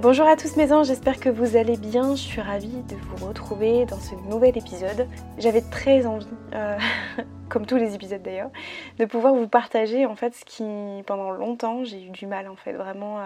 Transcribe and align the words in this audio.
Bonjour 0.00 0.28
à 0.28 0.36
tous 0.36 0.54
mes 0.54 0.72
anges, 0.72 0.86
j'espère 0.86 1.18
que 1.18 1.28
vous 1.28 1.56
allez 1.56 1.76
bien. 1.76 2.14
Je 2.14 2.20
suis 2.20 2.40
ravie 2.40 2.84
de 2.88 2.94
vous 2.94 3.26
retrouver 3.26 3.84
dans 3.84 3.98
ce 3.98 4.14
nouvel 4.30 4.56
épisode. 4.56 5.08
J'avais 5.38 5.60
très 5.60 6.06
envie, 6.06 6.24
euh, 6.54 6.78
comme 7.48 7.66
tous 7.66 7.76
les 7.76 7.94
épisodes 7.94 8.22
d'ailleurs, 8.22 8.50
de 8.98 9.04
pouvoir 9.04 9.34
vous 9.34 9.48
partager 9.48 10.06
en 10.06 10.14
fait 10.14 10.34
ce 10.34 10.44
qui, 10.44 11.02
pendant 11.04 11.30
longtemps, 11.30 11.84
j'ai 11.84 12.02
eu 12.04 12.10
du 12.10 12.26
mal 12.26 12.48
en 12.48 12.56
fait 12.56 12.72
vraiment 12.72 13.18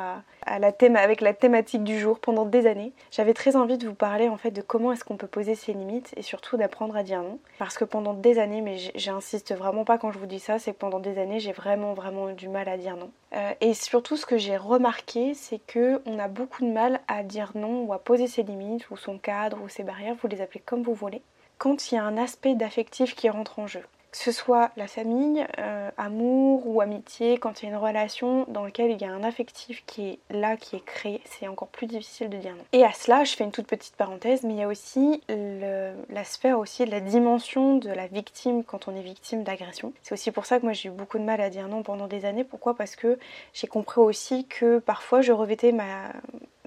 avec 0.47 1.21
la 1.21 1.33
thématique 1.35 1.85
du 1.85 1.99
jour 1.99 2.19
pendant 2.19 2.45
des 2.45 2.67
années. 2.67 2.93
J'avais 3.11 3.35
très 3.35 3.57
envie 3.57 3.79
de 3.79 3.87
vous 3.87 3.95
parler 3.95 4.29
en 4.29 4.37
fait 4.37 4.51
de 4.51 4.63
comment 4.63 4.93
est-ce 4.93 5.05
qu'on 5.05 5.17
peut 5.17 5.27
poser 5.27 5.55
ses 5.55 5.73
limites 5.73 6.13
et 6.17 6.23
surtout 6.23 6.57
d'apprendre 6.57 6.97
à 6.97 7.03
dire 7.03 7.23
non. 7.23 7.39
Parce 7.59 7.79
que 7.79 7.85
pendant 7.85 8.15
des 8.15 8.39
années, 8.39 8.61
mais 8.61 8.77
j'insiste 8.95 9.55
vraiment 9.55 9.85
pas 9.85 9.99
quand 9.99 10.11
je 10.11 10.19
vous 10.19 10.27
dis 10.27 10.41
ça, 10.41 10.59
c'est 10.59 10.73
que 10.73 10.79
pendant 10.79 11.01
des 11.01 11.19
années, 11.19 11.41
j'ai 11.41 11.53
vraiment 11.53 11.95
vraiment 11.95 12.31
eu 12.31 12.35
du 12.35 12.49
mal 12.49 12.69
à 12.69 12.77
dire 12.77 12.97
non. 12.97 13.11
Euh, 13.35 13.53
et 13.61 13.75
surtout, 13.75 14.17
ce 14.17 14.27
que 14.27 14.37
j'ai 14.37 14.57
remarqué, 14.57 15.35
c'est 15.35 15.59
que 15.59 16.03
on 16.07 16.19
a 16.19 16.29
beaucoup 16.29 16.65
de 16.65 16.71
mal 16.71 17.01
à 17.09 17.23
dire 17.23 17.53
non 17.55 17.85
ou 17.85 17.93
à 17.93 17.99
poser 17.99 18.27
ses 18.27 18.43
limites 18.43 18.91
ou 18.91 18.97
son 18.97 19.19
cadre 19.19 19.59
ou 19.63 19.69
ses 19.69 19.85
barrières, 19.85 20.15
vous 20.21 20.29
les 20.29 20.41
appelez 20.41 20.63
comme 20.65 20.83
vous 20.83 20.95
voulez, 20.95 21.23
quand 21.59 21.91
il 21.91 21.95
y 21.95 21.99
a 21.99 22.05
un 22.05 22.19
aspect 22.19 22.55
d'affectif 22.55 23.15
qui 23.15 23.29
rentre 23.29 23.59
en 23.59 23.67
jeu 23.67 23.83
que 24.13 24.19
ce 24.19 24.31
soit 24.31 24.71
la 24.77 24.87
famille, 24.87 25.45
euh, 25.59 25.91
amour 25.97 26.67
ou 26.67 26.83
amitié, 26.83 27.39
quand 27.39 27.63
il 27.63 27.67
y 27.67 27.69
a 27.69 27.73
une 27.73 27.81
relation 27.81 28.45
dans 28.49 28.65
laquelle 28.65 28.91
il 28.91 29.01
y 29.01 29.07
a 29.07 29.11
un 29.11 29.25
affectif 29.25 29.83
qui 29.87 30.11
est 30.11 30.19
là, 30.31 30.57
qui 30.59 30.77
est 30.77 30.85
créé, 30.85 31.23
c'est 31.25 31.49
encore 31.49 31.69
plus 31.69 31.87
difficile 31.87 32.29
de 32.29 32.37
dire 32.37 32.53
non. 32.53 32.63
Et 32.73 32.85
à 32.85 32.93
cela, 32.93 33.25
je 33.25 33.35
fais 33.35 33.45
une 33.45 33.53
toute 33.53 33.67
petite 33.67 33.97
parenthèse, 33.97 34.43
mais 34.43 34.53
il 34.53 34.59
y 34.59 34.63
a 34.63 34.69
aussi 34.69 35.23
la 35.29 36.25
sphère 36.25 36.59
aussi 36.59 36.85
de 36.85 36.91
la 36.91 37.01
dimension 37.01 37.79
de 37.79 37.89
la 37.89 38.07
victime 38.07 38.65
quand 38.65 38.87
on 38.87 38.95
est 38.95 39.03
victime 39.03 39.45
d'agression. 39.45 39.95
C'est 40.03 40.13
aussi 40.13 40.31
pour 40.31 40.45
ça 40.45 40.59
que 40.59 40.65
moi 40.65 40.75
j'ai 40.75 40.91
eu 40.91 40.93
beaucoup 40.93 41.19
de 41.19 41.25
mal 41.25 41.41
à 41.41 41.49
dire 41.49 41.69
non 41.69 41.83
pendant 41.83 42.07
des 42.07 42.27
années. 42.27 42.45
Pourquoi? 42.45 42.75
Parce 42.75 42.97
que 42.97 43.19
j'ai 43.55 43.67
compris 43.67 44.01
aussi 44.01 44.45
que 44.47 44.79
parfois 44.79 45.23
je 45.23 45.33
revêtais 45.33 45.73
ma, 45.73 46.13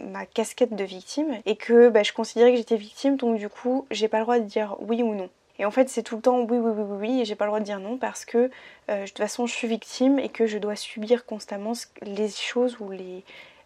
ma 0.01 0.25
casquette 0.25 0.75
de 0.75 0.83
victime 0.83 1.37
et 1.45 1.55
que 1.55 1.89
bah, 1.89 2.01
je 2.01 2.13
considérais 2.13 2.51
que 2.51 2.57
j'étais 2.57 2.77
victime, 2.77 3.17
donc 3.17 3.37
du 3.37 3.49
coup 3.49 3.85
j'ai 3.91 4.07
pas 4.07 4.17
le 4.17 4.23
droit 4.23 4.39
de 4.39 4.45
dire 4.45 4.75
oui 4.79 5.03
ou 5.03 5.13
non. 5.13 5.29
Et 5.59 5.65
en 5.65 5.71
fait, 5.71 5.89
c'est 5.89 6.03
tout 6.03 6.15
le 6.15 6.21
temps 6.21 6.39
oui, 6.41 6.57
oui, 6.57 6.71
oui, 6.75 6.83
oui, 6.87 6.97
oui, 6.99 7.21
et 7.21 7.25
j'ai 7.25 7.35
pas 7.35 7.45
le 7.45 7.49
droit 7.49 7.59
de 7.59 7.65
dire 7.65 7.79
non 7.79 7.97
parce 7.97 8.25
que 8.25 8.49
euh, 8.89 9.01
de 9.01 9.07
toute 9.07 9.17
façon, 9.17 9.45
je 9.45 9.53
suis 9.53 9.67
victime 9.67 10.19
et 10.19 10.29
que 10.29 10.47
je 10.47 10.57
dois 10.57 10.75
subir 10.75 11.25
constamment 11.25 11.73
les 12.01 12.29
choses 12.29 12.77
ou 12.79 12.91
les, 12.91 13.23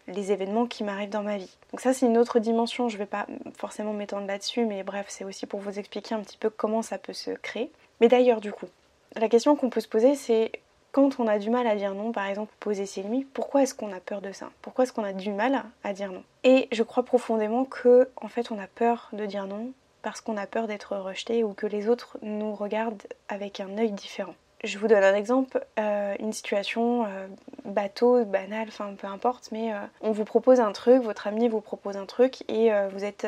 événements 0.08 0.66
qui 0.66 0.82
m'arrivent 0.82 1.10
dans 1.10 1.22
ma 1.22 1.36
vie. 1.36 1.56
Donc 1.70 1.80
ça, 1.80 1.92
c'est 1.92 2.06
une 2.06 2.18
autre 2.18 2.40
dimension, 2.40 2.88
je 2.88 2.98
vais 2.98 3.06
pas 3.06 3.26
forcément 3.56 3.92
m'étendre 3.92 4.26
là-dessus, 4.26 4.64
mais 4.64 4.82
bref, 4.82 5.06
c'est 5.08 5.24
aussi 5.24 5.46
pour 5.46 5.60
vous 5.60 5.78
expliquer 5.78 6.16
un 6.16 6.20
petit 6.20 6.36
peu 6.36 6.50
comment 6.50 6.82
ça 6.82 6.98
peut 6.98 7.12
se 7.12 7.30
créer. 7.30 7.70
Mais 8.00 8.08
d'ailleurs, 8.08 8.40
du 8.40 8.50
coup, 8.50 8.66
la 9.14 9.28
question 9.28 9.54
qu'on 9.54 9.70
peut 9.70 9.80
se 9.80 9.86
poser, 9.86 10.16
c'est 10.16 10.50
quand 10.92 11.20
on 11.20 11.28
a 11.28 11.38
du 11.38 11.50
mal 11.50 11.66
à 11.66 11.76
dire 11.76 11.94
non, 11.94 12.10
par 12.12 12.26
exemple, 12.26 12.52
poser 12.58 12.86
ses 12.86 13.02
limites, 13.02 13.28
pourquoi 13.32 13.62
est-ce 13.62 13.74
qu'on 13.74 13.92
a 13.92 14.00
peur 14.00 14.20
de 14.20 14.32
ça? 14.32 14.50
Pourquoi 14.62 14.84
est-ce 14.84 14.92
qu'on 14.92 15.04
a 15.04 15.12
du 15.12 15.30
mal 15.30 15.62
à 15.84 15.92
dire 15.92 16.10
non? 16.10 16.24
Et 16.42 16.68
je 16.72 16.82
crois 16.82 17.04
profondément 17.04 17.64
que, 17.64 18.08
en 18.16 18.28
fait, 18.28 18.50
on 18.50 18.58
a 18.58 18.66
peur 18.66 19.08
de 19.12 19.24
dire 19.26 19.46
non 19.46 19.70
parce 20.02 20.20
qu'on 20.20 20.36
a 20.36 20.46
peur 20.46 20.66
d'être 20.66 20.96
rejeté 20.96 21.44
ou 21.44 21.52
que 21.52 21.66
les 21.66 21.88
autres 21.88 22.18
nous 22.22 22.54
regardent 22.54 23.02
avec 23.28 23.60
un 23.60 23.78
œil 23.78 23.92
différent. 23.92 24.34
Je 24.62 24.78
vous 24.78 24.88
donne 24.88 25.04
un 25.04 25.14
exemple, 25.14 25.64
euh, 25.78 26.14
une 26.18 26.34
situation 26.34 27.06
euh, 27.06 27.26
bateau, 27.64 28.26
banale, 28.26 28.68
enfin 28.68 28.94
peu 28.94 29.06
importe, 29.06 29.48
mais 29.52 29.72
euh, 29.72 29.78
on 30.02 30.12
vous 30.12 30.26
propose 30.26 30.60
un 30.60 30.72
truc, 30.72 31.02
votre 31.02 31.26
ami 31.26 31.48
vous 31.48 31.62
propose 31.62 31.96
un 31.96 32.04
truc 32.04 32.44
et 32.50 32.70
vous 32.92 33.04
êtes 33.04 33.26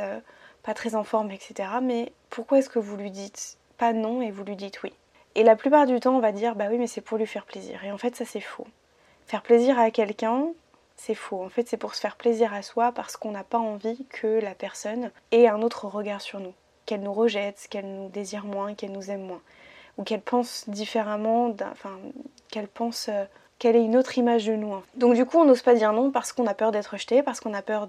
pas 0.62 0.74
très 0.74 0.94
en 0.94 1.04
forme, 1.04 1.30
etc. 1.30 1.68
Mais 1.82 2.12
pourquoi 2.28 2.58
est-ce 2.58 2.68
que 2.68 2.78
vous 2.78 2.96
lui 2.96 3.10
dites 3.10 3.56
pas 3.78 3.94
non 3.94 4.20
et 4.20 4.30
vous 4.30 4.44
lui 4.44 4.56
dites 4.56 4.82
oui? 4.82 4.92
Et 5.34 5.42
la 5.42 5.56
plupart 5.56 5.86
du 5.86 5.98
temps, 6.00 6.16
on 6.16 6.20
va 6.20 6.32
dire 6.32 6.54
bah 6.54 6.66
oui, 6.70 6.76
mais 6.76 6.86
c'est 6.86 7.00
pour 7.00 7.16
lui 7.16 7.26
faire 7.26 7.46
plaisir. 7.46 7.82
Et 7.82 7.90
en 7.90 7.98
fait, 7.98 8.14
ça 8.14 8.26
c'est 8.26 8.40
faux. 8.40 8.66
Faire 9.26 9.42
plaisir 9.42 9.78
à 9.78 9.90
quelqu'un, 9.90 10.48
c'est 10.96 11.14
faux. 11.14 11.42
En 11.42 11.48
fait, 11.48 11.66
c'est 11.66 11.78
pour 11.78 11.94
se 11.94 12.00
faire 12.00 12.16
plaisir 12.16 12.52
à 12.52 12.60
soi 12.60 12.92
parce 12.92 13.16
qu'on 13.16 13.30
n'a 13.30 13.44
pas 13.44 13.58
envie 13.58 14.04
que 14.10 14.38
la 14.40 14.54
personne 14.54 15.10
ait 15.30 15.48
un 15.48 15.62
autre 15.62 15.86
regard 15.86 16.20
sur 16.20 16.40
nous 16.40 16.52
qu'elle 16.86 17.02
nous 17.02 17.12
rejette, 17.12 17.66
qu'elle 17.70 17.86
nous 17.86 18.08
désire 18.08 18.44
moins, 18.44 18.74
qu'elle 18.74 18.92
nous 18.92 19.10
aime 19.10 19.22
moins. 19.22 19.40
Ou 19.98 20.04
qu'elle 20.04 20.22
pense 20.22 20.68
différemment, 20.68 21.54
enfin, 21.70 21.98
qu'elle 22.50 22.68
pense 22.68 23.08
euh, 23.08 23.24
qu'elle 23.58 23.76
ait 23.76 23.84
une 23.84 23.96
autre 23.96 24.18
image 24.18 24.46
de 24.46 24.54
nous. 24.54 24.72
Hein. 24.72 24.82
Donc 24.96 25.14
du 25.14 25.24
coup, 25.24 25.38
on 25.38 25.44
n'ose 25.44 25.62
pas 25.62 25.74
dire 25.74 25.92
non 25.92 26.10
parce 26.10 26.32
qu'on 26.32 26.46
a 26.46 26.54
peur 26.54 26.72
d'être 26.72 26.88
rejeté, 26.88 27.22
parce 27.22 27.40
qu'on 27.40 27.54
a 27.54 27.62
peur 27.62 27.86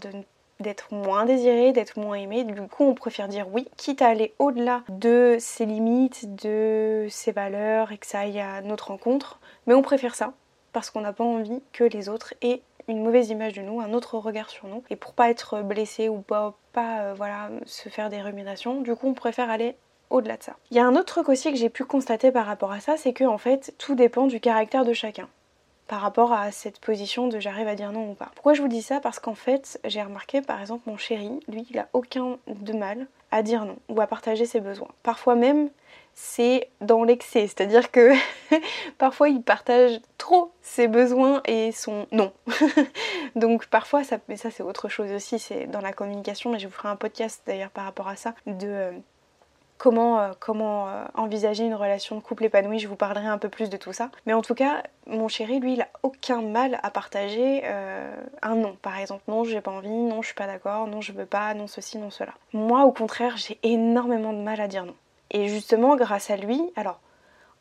d'être 0.59 0.93
moins 0.93 1.25
désiré, 1.25 1.71
d'être 1.71 1.97
moins 1.97 2.15
aimé. 2.15 2.43
Du 2.43 2.61
coup, 2.67 2.83
on 2.83 2.93
préfère 2.93 3.27
dire 3.27 3.47
oui, 3.51 3.67
quitte 3.77 4.01
à 4.01 4.07
aller 4.07 4.33
au-delà 4.37 4.83
de 4.89 5.37
ses 5.39 5.65
limites, 5.65 6.35
de 6.43 7.07
ses 7.09 7.31
valeurs 7.31 7.91
et 7.91 7.97
que 7.97 8.05
ça 8.05 8.19
aille 8.19 8.39
à 8.39 8.61
notre 8.61 8.89
rencontre. 8.89 9.39
Mais 9.65 9.73
on 9.73 9.81
préfère 9.81 10.13
ça 10.13 10.33
parce 10.73 10.89
qu'on 10.89 11.01
n'a 11.01 11.13
pas 11.13 11.23
envie 11.23 11.61
que 11.71 11.83
les 11.83 12.09
autres 12.09 12.33
aient 12.41 12.61
une 12.87 13.03
mauvaise 13.03 13.29
image 13.29 13.53
de 13.53 13.61
nous, 13.61 13.79
un 13.81 13.93
autre 13.93 14.17
regard 14.17 14.49
sur 14.49 14.67
nous. 14.67 14.83
Et 14.89 14.95
pour 14.95 15.13
pas 15.13 15.29
être 15.29 15.61
blessé 15.61 16.09
ou 16.09 16.19
pas, 16.19 16.55
euh, 16.77 17.13
voilà, 17.15 17.49
se 17.65 17.89
faire 17.89 18.09
des 18.09 18.21
ruminations, 18.21 18.81
du 18.81 18.95
coup 18.95 19.07
on 19.07 19.13
préfère 19.13 19.49
aller 19.49 19.75
au-delà 20.09 20.37
de 20.37 20.43
ça. 20.43 20.55
Il 20.71 20.77
y 20.77 20.79
a 20.79 20.85
un 20.85 20.95
autre 20.95 21.05
truc 21.05 21.29
aussi 21.29 21.51
que 21.51 21.57
j'ai 21.57 21.69
pu 21.69 21.85
constater 21.85 22.31
par 22.31 22.45
rapport 22.45 22.71
à 22.71 22.79
ça, 22.79 22.97
c'est 22.97 23.13
que 23.13 23.23
en 23.23 23.37
fait 23.37 23.73
tout 23.77 23.95
dépend 23.95 24.27
du 24.27 24.39
caractère 24.39 24.85
de 24.85 24.93
chacun 24.93 25.27
par 25.87 26.01
rapport 26.01 26.33
à 26.33 26.51
cette 26.51 26.79
position 26.79 27.27
de 27.27 27.39
j'arrive 27.39 27.67
à 27.67 27.75
dire 27.75 27.91
non 27.91 28.11
ou 28.11 28.13
pas. 28.13 28.31
Pourquoi 28.35 28.53
je 28.53 28.61
vous 28.61 28.67
dis 28.67 28.81
ça? 28.81 28.99
Parce 28.99 29.19
qu'en 29.19 29.35
fait, 29.35 29.79
j'ai 29.85 30.01
remarqué 30.01 30.41
par 30.41 30.59
exemple 30.61 30.83
mon 30.89 30.97
chéri, 30.97 31.39
lui, 31.47 31.65
il 31.69 31.79
a 31.79 31.87
aucun 31.93 32.37
de 32.47 32.73
mal 32.73 33.07
à 33.31 33.43
dire 33.43 33.65
non 33.65 33.77
ou 33.89 33.99
à 33.99 34.07
partager 34.07 34.45
ses 34.45 34.59
besoins. 34.59 34.89
Parfois 35.01 35.35
même, 35.35 35.69
c'est 36.15 36.69
dans 36.81 37.03
l'excès, 37.03 37.47
c'est-à-dire 37.47 37.91
que 37.91 38.11
parfois 38.97 39.29
il 39.29 39.41
partage 39.41 39.99
trop 40.17 40.51
ses 40.61 40.87
besoins 40.87 41.41
et 41.45 41.71
son 41.71 42.05
non. 42.11 42.31
Donc 43.35 43.65
parfois 43.65 44.03
ça, 44.03 44.17
mais 44.29 44.37
ça 44.37 44.51
c'est 44.51 44.63
autre 44.63 44.89
chose 44.89 45.11
aussi, 45.11 45.39
c'est 45.39 45.65
dans 45.65 45.81
la 45.81 45.93
communication, 45.93 46.51
mais 46.51 46.59
je 46.59 46.67
vous 46.67 46.73
ferai 46.73 46.89
un 46.89 46.95
podcast 46.95 47.41
d'ailleurs 47.47 47.71
par 47.71 47.85
rapport 47.85 48.07
à 48.07 48.15
ça, 48.15 48.35
de 48.45 48.67
euh, 48.67 48.91
comment, 49.83 50.19
euh, 50.19 50.31
euh, 50.49 51.05
envisager 51.15 51.65
une 51.65 51.75
relation 51.75 52.15
de 52.15 52.21
couple 52.21 52.45
épanouie, 52.45 52.79
je 52.79 52.87
vous 52.87 52.95
parlerai 52.95 53.27
un 53.27 53.37
peu 53.37 53.49
plus 53.49 53.69
de 53.69 53.77
tout 53.77 53.91
ça. 53.91 54.09
Mais 54.25 54.33
en 54.33 54.41
tout 54.41 54.55
cas, 54.55 54.83
mon 55.07 55.27
chéri, 55.27 55.59
lui, 55.59 55.73
il 55.73 55.81
a 55.81 55.89
aucun 56.03 56.41
mal 56.41 56.79
à 56.83 56.89
partager 56.89 57.63
un 58.41 58.55
non. 58.55 58.77
Par 58.81 58.97
exemple, 58.97 59.23
non, 59.27 59.43
j'ai 59.43 59.61
pas 59.61 59.71
envie, 59.71 59.89
non, 59.89 60.21
je 60.21 60.27
suis 60.27 60.35
pas 60.35 60.47
d'accord, 60.47 60.87
non, 60.87 61.01
je 61.01 61.11
veux 61.11 61.25
pas, 61.25 61.53
non, 61.53 61.67
ceci, 61.67 61.97
non, 61.97 62.09
cela. 62.09 62.33
Moi, 62.53 62.83
au 62.83 62.91
contraire, 62.91 63.35
j'ai 63.37 63.59
énormément 63.63 64.33
de 64.33 64.39
mal 64.39 64.61
à 64.61 64.67
dire 64.67 64.85
non. 64.85 64.95
Et 65.31 65.47
justement, 65.47 65.95
grâce 65.95 66.29
à 66.29 66.37
lui, 66.37 66.61
alors 66.75 66.99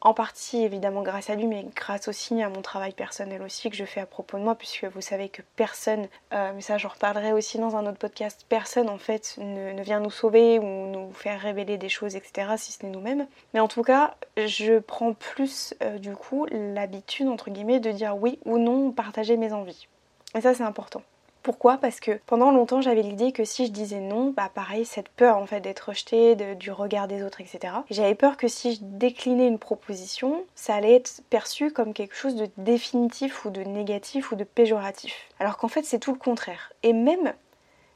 en 0.04 0.14
partie 0.14 0.62
évidemment 0.62 1.02
grâce 1.02 1.30
à 1.30 1.36
lui, 1.36 1.46
mais 1.46 1.64
grâce 1.74 2.08
aussi 2.08 2.42
à 2.42 2.48
mon 2.48 2.60
travail 2.60 2.92
personnel 2.92 3.40
aussi 3.42 3.70
que 3.70 3.76
je 3.76 3.84
fais 3.84 4.00
à 4.00 4.06
propos 4.06 4.36
de 4.36 4.42
moi, 4.42 4.56
puisque 4.56 4.84
vous 4.84 5.00
savez 5.00 5.28
que 5.28 5.42
personne, 5.56 6.08
euh, 6.32 6.52
mais 6.54 6.60
ça 6.60 6.76
j'en 6.76 6.88
reparlerai 6.88 7.32
aussi 7.32 7.58
dans 7.58 7.76
un 7.76 7.86
autre 7.86 7.98
podcast, 7.98 8.44
personne 8.48 8.88
en 8.88 8.98
fait 8.98 9.36
ne, 9.38 9.80
vient 9.82 10.00
nous 10.00 10.10
sauver 10.10 10.58
ou 10.58 10.88
nous 10.88 11.12
faire 11.12 11.40
révéler 11.40 11.78
des 11.78 11.88
choses, 11.88 12.16
etc., 12.16 12.54
si 12.56 12.72
ce 12.72 12.84
n'est 12.84 12.92
nous-mêmes. 12.92 13.26
Mais 13.54 13.60
en 13.60 13.68
tout 13.68 13.82
cas, 13.82 14.16
je 14.36 14.78
prends 14.80 15.14
plus 15.14 15.74
euh, 15.82 15.98
du 15.98 16.14
coup 16.16 16.46
l'habitude, 16.50 17.28
entre 17.28 17.50
guillemets, 17.50 17.80
de 17.80 17.92
dire 17.92 18.16
oui 18.16 18.38
ou 18.44 18.58
non, 18.58 18.90
partager 18.90 19.36
mes 19.36 19.52
envies. 19.52 19.86
Et 20.34 20.40
ça 20.40 20.54
c'est 20.54 20.64
important. 20.64 21.02
Pourquoi? 21.42 21.76
Parce 21.78 21.98
que 21.98 22.20
pendant 22.26 22.52
longtemps 22.52 22.80
j'avais 22.80 23.02
l'idée 23.02 23.32
que 23.32 23.44
si 23.44 23.66
je 23.66 23.72
disais 23.72 23.98
non, 23.98 24.30
bah 24.30 24.50
pareil, 24.54 24.84
cette 24.84 25.08
peur 25.08 25.38
en 25.38 25.46
fait 25.46 25.60
d'être 25.60 25.88
rejetée, 25.88 26.36
du 26.54 26.70
regard 26.70 27.08
des 27.08 27.24
autres, 27.24 27.40
etc. 27.40 27.74
J'avais 27.90 28.14
peur 28.14 28.36
que 28.36 28.46
si 28.46 28.76
je 28.76 28.78
déclinais 28.82 29.48
une 29.48 29.58
proposition, 29.58 30.44
ça 30.54 30.74
allait 30.74 30.94
être 30.94 31.22
perçu 31.30 31.72
comme 31.72 31.94
quelque 31.94 32.14
chose 32.14 32.36
de 32.36 32.48
définitif 32.58 33.44
ou 33.44 33.50
de 33.50 33.62
négatif 33.62 34.30
ou 34.30 34.36
de 34.36 34.44
péjoratif. 34.44 35.14
Alors 35.40 35.56
qu'en 35.56 35.68
fait 35.68 35.84
c'est 35.84 35.98
tout 35.98 36.12
le 36.12 36.18
contraire. 36.18 36.72
Et 36.84 36.92
même, 36.92 37.32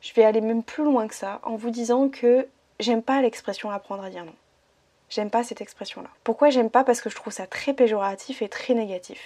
je 0.00 0.12
vais 0.14 0.24
aller 0.24 0.40
même 0.40 0.64
plus 0.64 0.84
loin 0.84 1.06
que 1.06 1.14
ça 1.14 1.40
en 1.44 1.54
vous 1.54 1.70
disant 1.70 2.08
que 2.08 2.48
j'aime 2.80 3.02
pas 3.02 3.22
l'expression 3.22 3.70
apprendre 3.70 4.02
à 4.02 4.10
dire 4.10 4.24
non. 4.24 4.34
J'aime 5.08 5.30
pas 5.30 5.44
cette 5.44 5.60
expression-là. 5.60 6.08
Pourquoi 6.24 6.50
j'aime 6.50 6.68
pas? 6.68 6.82
Parce 6.82 7.00
que 7.00 7.10
je 7.10 7.14
trouve 7.14 7.32
ça 7.32 7.46
très 7.46 7.72
péjoratif 7.74 8.42
et 8.42 8.48
très 8.48 8.74
négatif. 8.74 9.20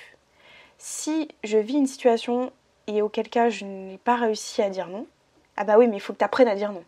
Si 0.77 1.29
je 1.43 1.57
vis 1.57 1.79
une 1.79 1.87
situation 1.87 2.53
et 2.87 3.03
auquel 3.03 3.29
cas 3.29 3.51
je 3.51 3.65
n'ai 3.65 3.99
pas 3.99 4.17
réussi 4.17 4.63
à 4.63 4.71
dire 4.71 4.89
non, 4.89 5.07
ah 5.57 5.65
bah 5.65 5.77
oui, 5.79 5.89
mais 5.89 5.97
il 5.97 6.01
faut 6.01 6.13
que 6.13 6.19
tu 6.19 6.25
apprennes 6.25 6.49
à 6.49 6.55
dire 6.55 6.73
non. 6.73 6.85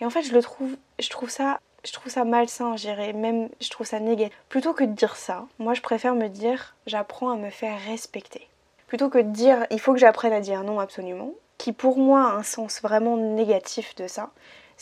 Et 0.00 0.04
en 0.04 0.10
fait, 0.10 0.22
je 0.22 0.32
le 0.32 0.42
trouve, 0.42 0.76
je 0.98 1.08
trouve 1.08 1.30
ça, 1.30 1.60
je 1.84 1.92
trouve 1.92 2.10
ça 2.12 2.24
malsain, 2.24 2.76
j'irais 2.76 3.12
même, 3.12 3.48
je 3.60 3.70
trouve 3.70 3.86
ça 3.86 4.00
négatif. 4.00 4.36
Plutôt 4.48 4.72
que 4.72 4.84
de 4.84 4.92
dire 4.92 5.16
ça, 5.16 5.46
moi 5.58 5.74
je 5.74 5.80
préfère 5.80 6.14
me 6.14 6.28
dire, 6.28 6.74
j'apprends 6.86 7.30
à 7.30 7.36
me 7.36 7.50
faire 7.50 7.78
respecter. 7.86 8.48
plutôt 8.86 9.08
que 9.08 9.18
de 9.18 9.30
dire 9.30 9.66
il 9.70 9.80
faut 9.80 9.94
que 9.94 9.98
j'apprenne 9.98 10.32
à 10.34 10.40
dire 10.40 10.64
non 10.64 10.78
absolument, 10.78 11.32
qui 11.58 11.72
pour 11.72 11.96
moi 11.96 12.28
a 12.28 12.34
un 12.34 12.42
sens 12.42 12.82
vraiment 12.82 13.16
négatif 13.16 13.94
de 13.94 14.06
ça, 14.06 14.30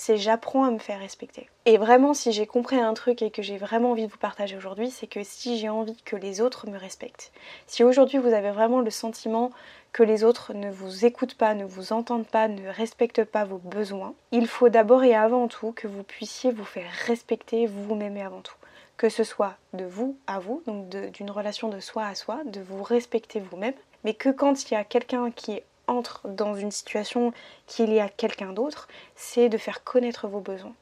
c'est 0.01 0.17
j'apprends 0.17 0.65
à 0.65 0.71
me 0.71 0.79
faire 0.79 0.99
respecter. 0.99 1.51
Et 1.67 1.77
vraiment, 1.77 2.15
si 2.15 2.33
j'ai 2.33 2.47
compris 2.47 2.81
un 2.81 2.95
truc 2.95 3.21
et 3.21 3.31
que 3.31 3.43
j'ai 3.43 3.59
vraiment 3.59 3.91
envie 3.91 4.07
de 4.07 4.11
vous 4.11 4.17
partager 4.17 4.57
aujourd'hui, 4.57 4.91
c'est 4.91 5.07
que 5.07 5.23
si 5.23 5.59
j'ai 5.59 5.69
envie 5.69 6.01
que 6.07 6.17
les 6.17 6.41
autres 6.41 6.67
me 6.71 6.79
respectent, 6.79 7.33
si 7.67 7.85
aujourd'hui 7.85 8.17
vous 8.17 8.33
avez 8.33 8.51
vraiment 8.51 8.81
le 8.81 8.91
sentiment 8.91 9.51
que 9.93 10.03
les 10.03 10.25
autres 10.25 10.55
ne 10.55 10.71
vous 10.71 11.05
écoutent 11.05 11.35
pas, 11.35 11.53
ne 11.53 11.67
vous 11.67 11.93
entendent 11.93 12.27
pas, 12.27 12.49
ne 12.49 12.67
respectent 12.71 13.25
pas 13.25 13.45
vos 13.45 13.59
besoins, 13.59 14.15
il 14.33 14.47
faut 14.47 14.71
d'abord 14.71 15.05
et 15.05 15.15
avant 15.15 15.49
tout 15.49 15.73
que 15.73 15.87
vous 15.87 16.03
puissiez 16.03 16.51
vous 16.51 16.65
faire 16.65 16.91
respecter 17.05 17.67
vous-même 17.67 18.17
et 18.17 18.23
avant 18.23 18.41
tout. 18.41 18.57
Que 18.97 19.11
ce 19.11 19.23
soit 19.23 19.57
de 19.75 19.85
vous 19.85 20.17
à 20.27 20.39
vous, 20.39 20.63
donc 20.67 20.89
d'une 20.89 21.31
relation 21.31 21.69
de 21.69 21.79
soi 21.79 22.07
à 22.07 22.15
soi, 22.15 22.41
de 22.47 22.63
vous 22.63 22.83
respecter 22.83 23.39
vous-même, 23.39 23.75
mais 24.05 24.15
que 24.15 24.31
quand 24.31 24.65
il 24.65 24.75
y 24.75 24.77
a 24.79 24.85
quelqu'un 24.85 25.31
qui 25.31 25.61
entre 25.91 26.27
dans 26.29 26.55
une 26.55 26.71
situation 26.71 27.33
qu'il 27.67 27.93
y 27.93 28.01
a 28.01 28.09
quelqu'un 28.09 28.53
d'autre, 28.53 28.89
c'est 29.17 29.49
de 29.49 29.59
faire 29.59 29.85
connaître 29.85 30.29
vos 30.29 30.41
besoins. 30.41 30.75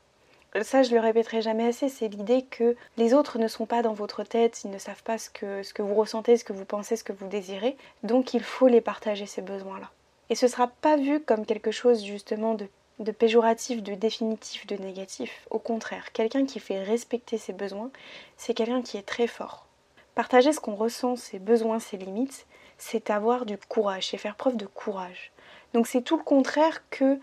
Ça, 0.63 0.83
je 0.83 0.95
le 0.95 1.01
répéterai 1.01 1.43
jamais 1.43 1.67
assez, 1.67 1.89
c'est 1.89 2.09
l'idée 2.09 2.43
que 2.43 2.75
les 2.97 3.13
autres 3.13 3.39
ne 3.39 3.49
sont 3.49 3.67
pas 3.67 3.83
dans 3.83 3.93
votre 3.93 4.25
tête, 4.25 4.63
ils 4.65 4.71
ne 4.71 4.79
savent 4.79 5.03
pas 5.03 5.19
ce 5.19 5.29
que, 5.29 5.83
vous 5.83 5.95
ressentez, 5.95 6.37
ce 6.37 6.45
que 6.45 6.55
vous 6.55 6.65
pensez, 6.65 6.97
ce 6.97 7.05
que 7.05 7.13
vous 7.13 7.29
désirez, 7.29 7.77
donc 8.03 8.33
il 8.33 8.43
faut 8.43 8.67
les 8.67 8.81
partager, 8.81 9.27
ces 9.27 9.43
besoins-là. 9.43 9.91
Et 10.31 10.35
ce 10.35 10.47
ne 10.47 10.51
sera 10.51 10.69
pas 10.69 10.97
vu 10.97 11.21
comme 11.21 11.45
quelque 11.45 11.71
chose 11.71 12.03
justement 12.03 12.55
de 12.55 13.13
péjoratif, 13.13 13.83
de 13.83 13.95
définitif, 13.95 14.67
de 14.67 14.77
négatif. 14.77 15.47
Au 15.51 15.59
contraire, 15.59 16.13
quelqu'un 16.13 16.47
qui 16.47 16.61
fait 16.61 16.83
respecter 16.83 17.37
ses 17.39 17.53
besoins, 17.53 17.91
c'est 18.37 18.55
quelqu'un 18.55 18.83
qui 18.83 18.97
est 18.97 19.07
très 19.07 19.27
fort. 19.27 19.67
Partager 20.15 20.53
ce 20.53 20.61
qu'on 20.61 20.75
ressent, 20.75 21.15
ses 21.15 21.39
besoins, 21.39 21.79
ses 21.79 21.99
limites, 21.99 22.47
c'est 22.79 23.11
avoir 23.11 23.45
du 23.45 23.59
courage, 23.59 24.09
c'est 24.09 24.19
faire 24.19 24.37
preuve 24.37 24.57
de 24.57 24.67
courage. 24.67 25.33
Donc 25.75 25.87
c'est 25.87 26.01
tout 26.01 26.17
le 26.17 26.23
contraire 26.23 26.89
que 26.91 27.19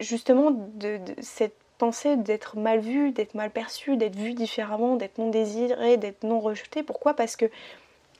justement 0.00 0.50
de, 0.50 0.98
cette 1.20 1.56
pensée 1.78 2.16
d'être 2.16 2.56
mal 2.56 2.80
vu, 2.80 3.12
d'être 3.12 3.34
mal 3.34 3.50
perçu, 3.50 3.96
d'être 3.96 4.16
vu 4.16 4.34
différemment, 4.34 4.96
d'être 4.96 5.18
non 5.18 5.30
désiré, 5.30 5.96
d'être 5.96 6.24
non 6.24 6.40
rejeté. 6.40 6.82
Pourquoi? 6.82 7.14
Parce 7.14 7.36
que 7.36 7.46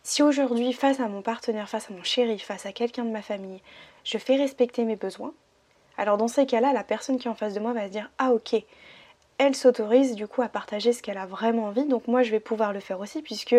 si 0.02 0.22
aujourd'hui, 0.22 0.72
face 0.72 1.00
à 1.00 1.08
mon 1.08 1.22
partenaire, 1.22 1.68
face 1.68 1.90
à 1.90 1.94
mon 1.94 2.02
chéri, 2.04 2.38
face 2.38 2.66
à 2.66 2.72
quelqu'un 2.72 3.04
de 3.04 3.10
ma 3.10 3.22
famille, 3.22 3.62
je 4.04 4.18
fais 4.18 4.36
respecter 4.36 4.84
mes 4.84 4.96
besoins, 4.96 5.32
alors 5.96 6.18
dans 6.18 6.28
ces 6.28 6.46
cas-là, 6.46 6.72
la 6.72 6.84
personne 6.84 7.18
qui 7.18 7.26
est 7.26 7.30
en 7.30 7.34
face 7.34 7.54
de 7.54 7.60
moi 7.60 7.72
va 7.72 7.86
se 7.86 7.92
dire 7.92 8.10
Ah 8.18 8.32
ok, 8.32 8.54
elle 9.38 9.54
s'autorise 9.54 10.14
du 10.14 10.26
coup 10.26 10.42
à 10.42 10.48
partager 10.48 10.92
ce 10.92 11.02
qu'elle 11.02 11.18
a 11.18 11.26
vraiment 11.26 11.66
envie, 11.66 11.86
donc 11.86 12.06
moi 12.06 12.22
je 12.22 12.30
vais 12.30 12.40
pouvoir 12.40 12.72
le 12.72 12.80
faire 12.80 13.00
aussi 13.00 13.22
puisque 13.22 13.56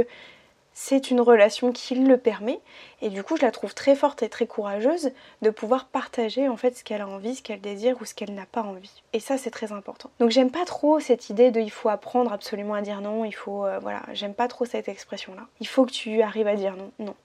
c'est 0.78 1.10
une 1.10 1.22
relation 1.22 1.72
qui 1.72 1.96
le 1.96 2.18
permet 2.18 2.60
et 3.02 3.10
du 3.10 3.24
coup 3.24 3.38
je 3.38 3.42
la 3.44 3.52
trouve 3.52 3.74
très 3.74 3.96
forte 3.96 4.22
et 4.24 4.30
très 4.30 4.46
courageuse 4.46 5.12
de 5.42 5.50
pouvoir 5.50 5.86
partager 5.86 6.50
en 6.50 6.58
fait 6.58 6.78
ce 6.78 6.84
qu'elle 6.84 7.00
a 7.00 7.08
envie, 7.08 7.36
ce 7.36 7.42
qu'elle 7.42 7.62
désire 7.62 7.96
ou 8.02 8.06
ce 8.06 8.14
qu'elle 8.14 8.34
n'a 8.36 8.46
pas 8.46 8.62
envie. 8.62 9.02
Et 9.14 9.22
ça 9.22 9.38
c'est 9.38 9.52
très 9.52 9.72
important. 9.72 10.12
Donc 10.20 10.32
j'aime 10.32 10.52
pas 10.52 10.66
trop 10.66 11.00
cette 11.00 11.30
idée 11.30 11.50
de 11.50 11.62
il 11.62 11.72
faut 11.72 11.88
apprendre 11.88 12.34
absolument 12.34 12.74
à 12.74 12.82
dire 12.82 13.00
non, 13.00 13.24
il 13.24 13.34
faut 13.34 13.66
euh, 13.66 13.80
voilà, 13.80 14.02
j'aime 14.12 14.34
pas 14.34 14.50
trop 14.50 14.66
cette 14.66 14.90
expression 14.90 15.34
là. 15.34 15.48
Il 15.62 15.68
faut 15.68 15.86
que 15.86 15.92
tu 15.92 16.22
arrives 16.22 16.48
à 16.48 16.56
dire 16.56 16.76
non. 16.76 16.92
Non. 17.00 17.16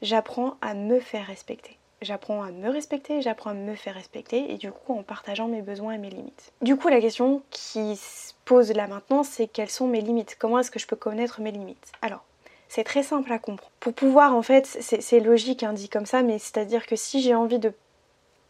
J'apprends 0.00 0.56
à 0.62 0.74
me 0.74 1.00
faire 1.00 1.26
respecter. 1.26 1.76
J'apprends 2.00 2.44
à 2.44 2.52
me 2.52 2.68
respecter, 2.70 3.22
j'apprends 3.22 3.50
à 3.50 3.54
me 3.54 3.74
faire 3.74 3.94
respecter 3.94 4.52
et 4.52 4.56
du 4.56 4.70
coup 4.70 4.96
en 4.96 5.02
partageant 5.02 5.48
mes 5.48 5.62
besoins 5.62 5.94
et 5.94 5.98
mes 5.98 6.10
limites. 6.10 6.52
Du 6.62 6.76
coup 6.76 6.86
la 6.86 7.00
question 7.00 7.42
qui 7.50 7.96
se 7.96 8.34
pose 8.44 8.70
là 8.70 8.86
maintenant 8.86 9.24
c'est 9.24 9.48
quelles 9.48 9.70
sont 9.70 9.88
mes 9.88 10.00
limites? 10.00 10.36
Comment 10.38 10.60
est-ce 10.60 10.70
que 10.70 10.78
je 10.78 10.86
peux 10.86 10.96
connaître 10.96 11.40
mes 11.40 11.50
limites? 11.50 11.90
Alors 12.00 12.22
c'est 12.68 12.84
très 12.84 13.02
simple 13.02 13.32
à 13.32 13.38
comprendre. 13.38 13.70
Pour 13.80 13.94
pouvoir, 13.94 14.34
en 14.34 14.42
fait, 14.42 14.66
c'est 14.66 15.20
logique, 15.20 15.62
hein, 15.62 15.72
dit 15.72 15.88
comme 15.88 16.06
ça, 16.06 16.22
mais 16.22 16.38
c'est-à-dire 16.38 16.86
que 16.86 16.96
si 16.96 17.22
j'ai 17.22 17.34
envie 17.34 17.58
de 17.58 17.72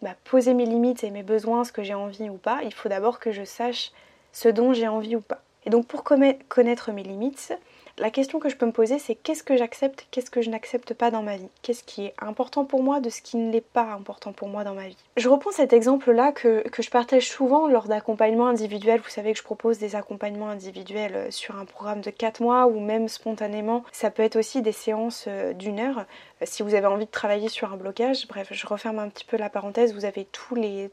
bah, 0.02 0.14
poser 0.25 0.55
mes 0.55 0.66
limites 0.66 1.05
et 1.05 1.11
mes 1.11 1.22
besoins, 1.22 1.64
ce 1.64 1.72
que 1.72 1.82
j'ai 1.82 1.94
envie 1.94 2.28
ou 2.28 2.37
pas, 2.37 2.61
il 2.62 2.72
faut 2.72 2.88
d'abord 2.88 3.19
que 3.19 3.32
je 3.32 3.44
sache 3.44 3.93
ce 4.32 4.49
dont 4.49 4.72
j'ai 4.72 4.88
envie 4.88 5.16
ou 5.16 5.20
pas. 5.20 5.43
Et 5.66 5.70
donc 5.70 5.87
pour 5.87 6.05
connaître 6.05 6.93
mes 6.93 7.02
limites, 7.02 7.55
la 7.99 8.11
question 8.11 8.41
que 8.41 8.49
je 8.49 8.56
peux 8.56 8.67
me 8.67 8.73
poser, 8.73 8.99
c'est 8.99 9.14
qu'est-ce 9.14 9.44
que 9.44 9.56
j'accepte, 9.56 10.06
qu'est-ce 10.11 10.31
que 10.31 10.43
je 10.43 10.50
n'accepte 10.50 10.94
pas 10.94 11.11
dans 11.11 11.23
ma 11.23 11.37
vie? 11.37 11.49
Qu'est-ce 11.62 11.85
qui 11.85 12.06
est 12.06 12.14
important 12.19 12.64
pour 12.64 12.82
moi 12.82 13.00
de 13.00 13.08
ce 13.08 13.23
qui 13.23 13.37
ne 13.37 13.52
l'est 13.52 13.61
pas 13.61 13.93
important 13.93 14.32
pour 14.32 14.49
moi 14.49 14.64
dans 14.64 14.75
ma 14.75 14.88
vie? 14.88 14.96
Je 15.17 15.29
reprends 15.29 15.52
cet 15.52 15.73
exemple-là 15.73 16.32
que, 16.32 16.64
je 16.76 16.91
partage 16.91 17.29
souvent 17.29 17.69
lors 17.69 17.87
d'accompagnements 17.87 18.49
individuels. 18.49 19.00
Vous 19.00 19.11
savez 19.11 19.32
que 19.32 19.38
je 19.38 19.44
propose 19.44 19.79
des 19.79 19.94
accompagnements 19.94 20.49
individuels 20.49 21.14
euh, 21.14 21.31
sur 21.31 21.56
un 21.56 21.64
programme 21.64 22.00
de 22.00 22.11
4 22.11 22.43
mois 22.43 22.67
ou 22.67 22.81
même 22.81 23.08
spontanément. 23.08 23.85
Ça 23.93 24.11
peut 24.11 24.25
être 24.25 24.37
aussi 24.37 24.61
des 24.61 24.73
séances 24.73 25.26
euh, 25.29 25.52
d'une 25.52 25.79
heure 25.79 26.05
euh, 26.43 26.47
si 26.47 26.64
vous 26.64 26.75
avez 26.75 26.87
envie 26.87 27.06
de 27.06 27.11
travailler 27.11 27.49
sur 27.49 27.73
un 27.73 27.76
blocage. 27.76 28.26
Bref, 28.26 28.49
je 28.50 28.67
referme 28.67 28.99
un 28.99 29.08
petit 29.08 29.25
peu 29.25 29.37
la 29.37 29.49
parenthèse. 29.49 29.94
Vous 29.94 30.05
avez 30.05 30.25
tous 30.25 30.56
les, 30.56 30.90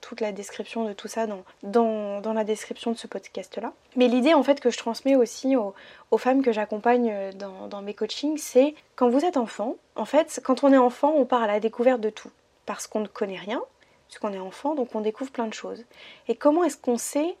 toute 0.00 0.20
la 0.20 0.32
description 0.32 0.84
de 0.84 0.92
tout 0.92 1.08
ça 1.08 1.26
dans, 1.26 1.44
dans, 1.62 2.20
dans 2.20 2.32
la 2.32 2.44
description 2.44 2.90
de 2.90 2.96
ce 2.96 3.06
podcast-là. 3.06 3.72
Mais 3.96 4.08
l'idée 4.08 4.34
en 4.34 4.42
fait 4.42 4.60
que 4.60 4.70
je 4.70 4.78
transmets 4.78 5.16
aussi 5.16 5.56
aux, 5.56 5.74
femmes 6.18 6.42
que 6.42 6.52
j'accompagne 6.52 7.10
euh, 7.10 7.32
dans, 7.32 7.82
mes 7.82 7.94
coachings, 7.94 8.38
c'est 8.38 8.74
quand 8.96 9.08
vous 9.08 9.24
êtes 9.24 9.36
enfant, 9.36 9.76
en 9.96 10.04
fait, 10.04 10.40
quand 10.44 10.64
on 10.64 10.72
est 10.72 10.78
enfant, 10.78 11.12
on 11.16 11.24
part 11.24 11.42
à 11.42 11.46
la 11.46 11.60
découverte 11.60 12.00
de 12.00 12.10
tout. 12.10 12.30
Parce 12.66 12.86
qu'on 12.86 13.00
ne 13.00 13.06
connaît 13.06 13.38
rien, 13.38 13.62
puisqu'on 14.08 14.32
est 14.32 14.38
enfant, 14.38 14.74
donc 14.74 14.94
on 14.94 15.00
découvre 15.00 15.30
plein 15.30 15.46
de 15.46 15.54
choses. 15.54 15.84
Et 16.28 16.34
comment 16.34 16.64
est-ce 16.64 16.76
qu'on 16.76 16.98
sait 16.98 17.36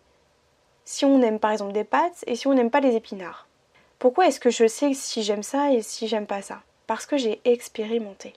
si 0.84 1.04
on 1.04 1.22
aime 1.22 1.38
par 1.38 1.50
exemple 1.50 1.72
des 1.72 1.84
pâtes 1.84 2.24
et 2.26 2.36
si 2.36 2.46
on 2.46 2.54
n'aime 2.54 2.70
pas 2.70 2.80
les 2.80 2.96
épinards? 2.96 3.46
Pourquoi 3.98 4.26
est-ce 4.26 4.40
que 4.40 4.50
je 4.50 4.66
sais 4.66 4.92
si 4.92 5.22
j'aime 5.22 5.42
ça 5.42 5.72
et 5.72 5.80
si 5.80 6.08
j'aime 6.08 6.26
pas 6.26 6.42
ça? 6.42 6.62
Parce 6.86 7.06
que 7.06 7.16
j'ai 7.16 7.40
expérimenté. 7.44 8.34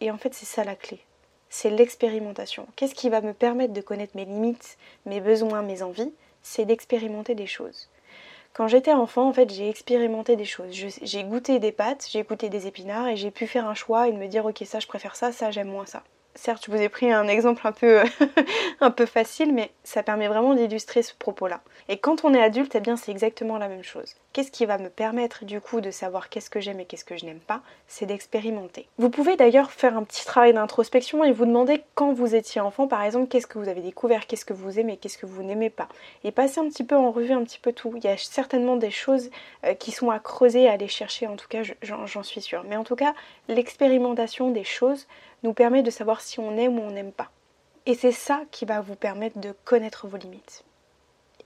Et 0.00 0.10
en 0.10 0.18
fait, 0.18 0.34
c'est 0.34 0.44
ça 0.44 0.64
la 0.64 0.76
clé. 0.76 1.00
C'est 1.48 1.70
l'expérimentation. 1.70 2.66
Qu'est-ce 2.76 2.94
qui 2.94 3.08
va 3.08 3.22
me 3.22 3.32
permettre 3.32 3.72
de 3.72 3.80
connaître 3.80 4.16
mes 4.16 4.26
limites, 4.26 4.76
mes 5.06 5.20
besoins, 5.20 5.62
mes 5.62 5.82
envies? 5.82 6.12
C'est 6.42 6.66
d'expérimenter 6.66 7.34
des 7.34 7.46
choses. 7.46 7.88
Quand 8.58 8.66
j'étais 8.66 8.92
enfant, 8.92 9.28
en 9.28 9.32
fait, 9.32 9.54
j'ai 9.54 9.68
expérimenté 9.68 10.34
des 10.34 10.44
choses. 10.44 10.72
J'ai 10.72 11.22
goûté 11.22 11.60
des 11.60 11.70
pâtes, 11.70 12.08
j'ai 12.10 12.24
goûté 12.24 12.48
des 12.48 12.66
épinards 12.66 13.06
et 13.06 13.16
j'ai 13.16 13.30
pu 13.30 13.46
faire 13.46 13.68
un 13.68 13.74
choix 13.74 14.08
et 14.08 14.12
me 14.12 14.26
dire 14.26 14.44
ok 14.46 14.64
ça 14.64 14.80
je 14.80 14.88
préfère 14.88 15.14
ça, 15.14 15.30
ça 15.30 15.52
j'aime 15.52 15.68
moins 15.68 15.86
ça. 15.86 16.02
Certes, 16.34 16.64
je 16.66 16.72
vous 16.72 16.82
ai 16.82 16.88
pris 16.88 17.12
un 17.12 17.28
exemple 17.28 17.64
un 17.68 17.70
peu, 17.70 18.02
un 18.80 18.90
peu 18.90 19.06
facile, 19.06 19.54
mais 19.54 19.70
ça 19.84 20.02
permet 20.02 20.26
vraiment 20.26 20.54
d'illustrer 20.54 21.04
ce 21.04 21.14
propos-là. 21.14 21.60
Et 21.88 21.98
quand 21.98 22.24
on 22.24 22.34
est 22.34 22.42
adulte, 22.42 22.74
eh 22.74 22.80
bien 22.80 22.96
c'est 22.96 23.12
exactement 23.12 23.58
la 23.58 23.68
même 23.68 23.84
chose. 23.84 24.16
Qu'est-ce 24.34 24.50
qui 24.50 24.66
va 24.66 24.76
me 24.78 24.90
permettre 24.90 25.46
du 25.46 25.60
coup 25.60 25.80
de 25.80 25.90
savoir 25.90 26.28
qu'est-ce 26.28 26.50
que 26.50 26.60
j'aime 26.60 26.80
et 26.80 26.84
qu'est-ce 26.84 27.04
que 27.04 27.16
je 27.16 27.24
n'aime 27.24 27.40
pas 27.40 27.62
C'est 27.86 28.04
d'expérimenter. 28.04 28.86
Vous 28.98 29.08
pouvez 29.08 29.36
d'ailleurs 29.36 29.70
faire 29.70 29.96
un 29.96 30.04
petit 30.04 30.24
travail 30.24 30.52
d'introspection 30.52 31.24
et 31.24 31.32
vous 31.32 31.46
demander 31.46 31.82
quand 31.94 32.12
vous 32.12 32.34
étiez 32.34 32.60
enfant, 32.60 32.86
par 32.86 33.02
exemple, 33.02 33.28
qu'est-ce 33.28 33.46
que 33.46 33.58
vous 33.58 33.68
avez 33.68 33.80
découvert, 33.80 34.26
qu'est-ce 34.26 34.44
que 34.44 34.52
vous 34.52 34.78
aimez, 34.78 34.98
qu'est-ce 34.98 35.18
que 35.18 35.26
vous 35.26 35.42
n'aimez 35.42 35.70
pas. 35.70 35.88
Et 36.24 36.30
passer 36.30 36.60
un 36.60 36.68
petit 36.68 36.84
peu 36.84 36.94
en 36.94 37.10
revue 37.10 37.32
un 37.32 37.42
petit 37.42 37.58
peu 37.58 37.72
tout. 37.72 37.92
Il 37.96 38.04
y 38.04 38.08
a 38.08 38.16
certainement 38.18 38.76
des 38.76 38.90
choses 38.90 39.30
euh, 39.64 39.74
qui 39.74 39.92
sont 39.92 40.10
à 40.10 40.18
creuser, 40.18 40.68
à 40.68 40.72
aller 40.72 40.88
chercher, 40.88 41.26
en 41.26 41.36
tout 41.36 41.48
cas 41.48 41.62
j'en 41.82 42.22
suis 42.22 42.42
sûre. 42.42 42.64
Mais 42.68 42.76
en 42.76 42.84
tout 42.84 42.96
cas, 42.96 43.14
l'expérimentation 43.48 44.50
des 44.50 44.64
choses 44.64 45.06
nous 45.42 45.54
permet 45.54 45.82
de 45.82 45.90
savoir 45.90 46.20
si 46.20 46.38
on 46.38 46.56
aime 46.58 46.78
ou 46.78 46.82
on 46.82 46.90
n'aime 46.90 47.12
pas. 47.12 47.30
Et 47.86 47.94
c'est 47.94 48.12
ça 48.12 48.42
qui 48.50 48.66
va 48.66 48.82
vous 48.82 48.96
permettre 48.96 49.38
de 49.38 49.54
connaître 49.64 50.06
vos 50.06 50.18
limites 50.18 50.64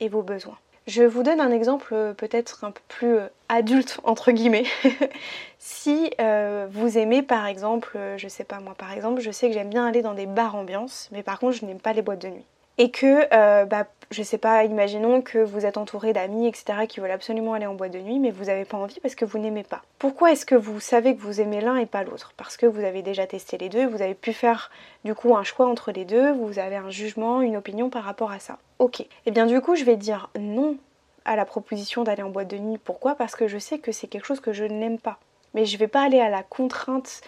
et 0.01 0.09
vos 0.09 0.23
besoins. 0.23 0.59
Je 0.87 1.05
vous 1.05 1.23
donne 1.23 1.41
un 1.41 1.53
exemple 1.53 1.95
euh, 1.95 2.13
peut-être 2.13 2.65
un 2.65 2.73
peu 2.73 2.81
plus 2.89 3.15
euh, 3.15 3.29
adulte 3.49 4.01
entre 4.03 4.33
guillemets. 4.33 4.67
si 5.59 6.11
euh, 6.21 6.67
vous 6.71 6.99
aimez 6.99 7.23
par 7.23 7.47
exemple, 7.47 7.97
je 8.17 8.29
sais 8.29 8.45
pas 8.45 8.59
moi 8.59 8.75
par 8.75 8.93
exemple, 8.93 9.21
je 9.21 9.31
sais 9.31 9.49
que 9.49 9.55
j'aime 9.55 9.71
bien 9.71 9.87
aller 9.87 10.03
dans 10.03 10.15
des 10.15 10.27
bars 10.27 10.57
ambiance, 10.57 11.09
mais 11.13 11.23
par 11.23 11.39
contre 11.39 11.57
je 11.57 11.65
n'aime 11.65 11.81
pas 11.81 11.93
les 11.93 12.03
boîtes 12.03 12.23
de 12.23 12.29
nuit 12.29 12.45
et 12.79 12.91
que, 12.91 13.27
euh, 13.33 13.65
bah, 13.65 13.87
je 14.11 14.23
sais 14.23 14.39
pas, 14.39 14.65
imaginons 14.65 15.23
que 15.23 15.39
vous 15.39 15.67
êtes 15.67 15.77
entouré 15.77 16.13
d'amis, 16.13 16.47
etc., 16.47 16.87
qui 16.89 17.01
veulent 17.01 17.11
absolument 17.11 17.55
aller 17.55 17.67
en 17.67 17.75
boîte 17.75 17.93
de 17.93 17.99
nuit, 17.99 18.19
mais 18.19 18.31
vous 18.31 18.45
n'avez 18.45 18.65
pas 18.65 18.77
envie 18.77 19.01
parce 19.01 19.15
que 19.15 19.25
vous 19.25 19.39
n'aimez 19.39 19.63
pas. 19.63 19.83
Pourquoi 19.99 20.33
est-ce 20.33 20.47
que 20.47 20.55
vous 20.55 20.81
savez 20.81 21.15
que 21.17 21.21
vous 21.21 21.41
aimez 21.41 21.61
l'un 21.61 21.77
et 21.77 21.87
pas 21.87 22.05
l'autre? 22.05 22.33
Parce 22.37 22.57
que 22.57 22.67
vous 22.67 22.85
avez 22.85 23.03
déjà 23.03 23.27
testé 23.27 23.59
les 23.59 23.69
deux, 23.69 23.87
vous 23.87 24.03
avez 24.03 24.15
pu 24.15 24.33
faire 24.33 24.71
du 25.05 25.15
coup 25.15 25.37
un 25.37 25.45
choix 25.45 25.67
entre 25.67 25.93
les 25.93 26.05
deux, 26.05 26.33
vous 26.33 26.59
avez 26.59 26.77
un 26.77 26.91
jugement, 26.91 27.41
une 27.41 27.57
opinion 27.57 27.91
par 27.91 28.05
rapport 28.05 28.33
à 28.33 28.39
ça. 28.39 28.59
Ok. 28.79 29.01
Et 29.01 29.09
eh 29.27 29.31
bien 29.31 29.47
du 29.47 29.61
coup, 29.61 29.77
je 29.77 29.85
vais 29.85 29.97
dire 29.97 30.31
non 30.39 30.77
à 31.25 31.37
la 31.37 31.45
proposition 31.45 32.03
d'aller 32.03 32.23
en 32.23 32.31
boîte 32.31 32.49
de 32.49 32.59
nuit. 32.59 32.79
Pourquoi? 32.79 33.15
Parce 33.15 33.37
que 33.37 33.49
je 33.49 33.59
sais 33.59 33.79
que 33.79 33.93
c'est 33.93 34.09
quelque 34.09 34.27
chose 34.27 34.41
que 34.41 34.53
je 34.53 34.65
n'aime 34.65 34.99
pas. 34.99 35.19
Mais 35.55 35.67
je 35.67 35.77
vais 35.77 35.89
pas 35.89 36.03
aller 36.03 36.21
à 36.21 36.31
la 36.31 36.43
contrainte 36.43 37.21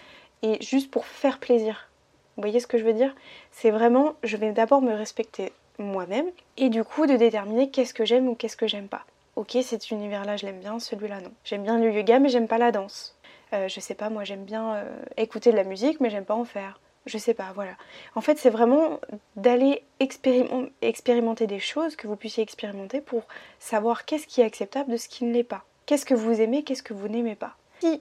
et 0.43 0.63
juste 0.63 0.91
pour 0.91 1.07
faire 1.07 1.39
plaisir. 1.39 1.89
Vous 2.37 2.43
voyez 2.43 2.61
ce 2.61 2.67
que 2.67 2.79
je 2.79 2.85
veux 2.85 2.93
dire? 2.93 3.15
C'est 3.53 3.71
vraiment, 3.71 4.15
je 4.23 4.37
vais 4.37 4.53
d'abord 4.53 4.83
me 4.83 4.93
respecter 4.93 5.53
moi-même 5.79 6.27
et 6.57 6.69
du 6.69 6.85
coup 6.85 7.07
de 7.07 7.17
déterminer 7.17 7.71
qu'est-ce 7.71 7.95
que 7.95 8.05
j'aime 8.05 8.29
ou 8.29 8.35
qu'est-ce 8.35 8.57
que 8.57 8.67
j'aime 8.67 8.89
pas. 8.89 9.05
Ok, 9.37 9.57
cet 9.63 9.91
univers-là, 9.91 10.37
je 10.37 10.47
l'aime 10.47 10.61
bien, 10.61 10.79
celui-là 10.79 11.21
non. 11.21 11.33
J'aime 11.45 11.63
bien 11.63 11.79
le 11.79 11.93
yoga, 11.93 12.19
mais 12.19 12.29
j'aime 12.29 12.49
pas 12.49 12.59
la 12.59 12.73
danse. 12.73 13.17
Euh, 13.53 13.69
je 13.69 13.81
sais 13.81 13.95
pas, 13.95 14.11
moi 14.11 14.25
j'aime 14.25 14.45
bien 14.45 14.75
euh, 14.75 14.85
écouter 15.17 15.51
de 15.51 15.57
la 15.57 15.65
musique, 15.65 16.01
mais 16.01 16.11
j'aime 16.11 16.25
pas 16.25 16.35
en 16.35 16.45
faire. 16.45 16.81
Je 17.07 17.19
sais 17.19 17.35
pas, 17.35 17.53
voilà. 17.55 17.73
En 18.15 18.21
fait, 18.21 18.39
c'est 18.39 18.51
vraiment 18.51 18.99
d'aller 19.37 19.83
expérimenter 20.01 21.47
des 21.47 21.59
choses 21.59 21.97
que 21.97 22.07
vous 22.07 22.17
puissiez 22.17 22.43
expérimenter 22.43 23.01
pour 23.01 23.25
savoir 23.59 24.07
qu'est-ce 24.07 24.27
qui 24.27 24.41
est 24.41 24.45
acceptable 24.45 24.91
de 24.91 24.97
ce 24.97 25.09
qui 25.09 25.25
ne 25.25 25.33
l'est 25.33 25.45
pas. 25.45 25.65
Qu'est-ce 25.87 26.07
que 26.07 26.15
vous 26.15 26.41
aimez, 26.41 26.63
qu'est-ce 26.63 26.83
que 26.83 26.95
vous 26.95 27.09
n'aimez 27.09 27.35
pas. 27.35 27.57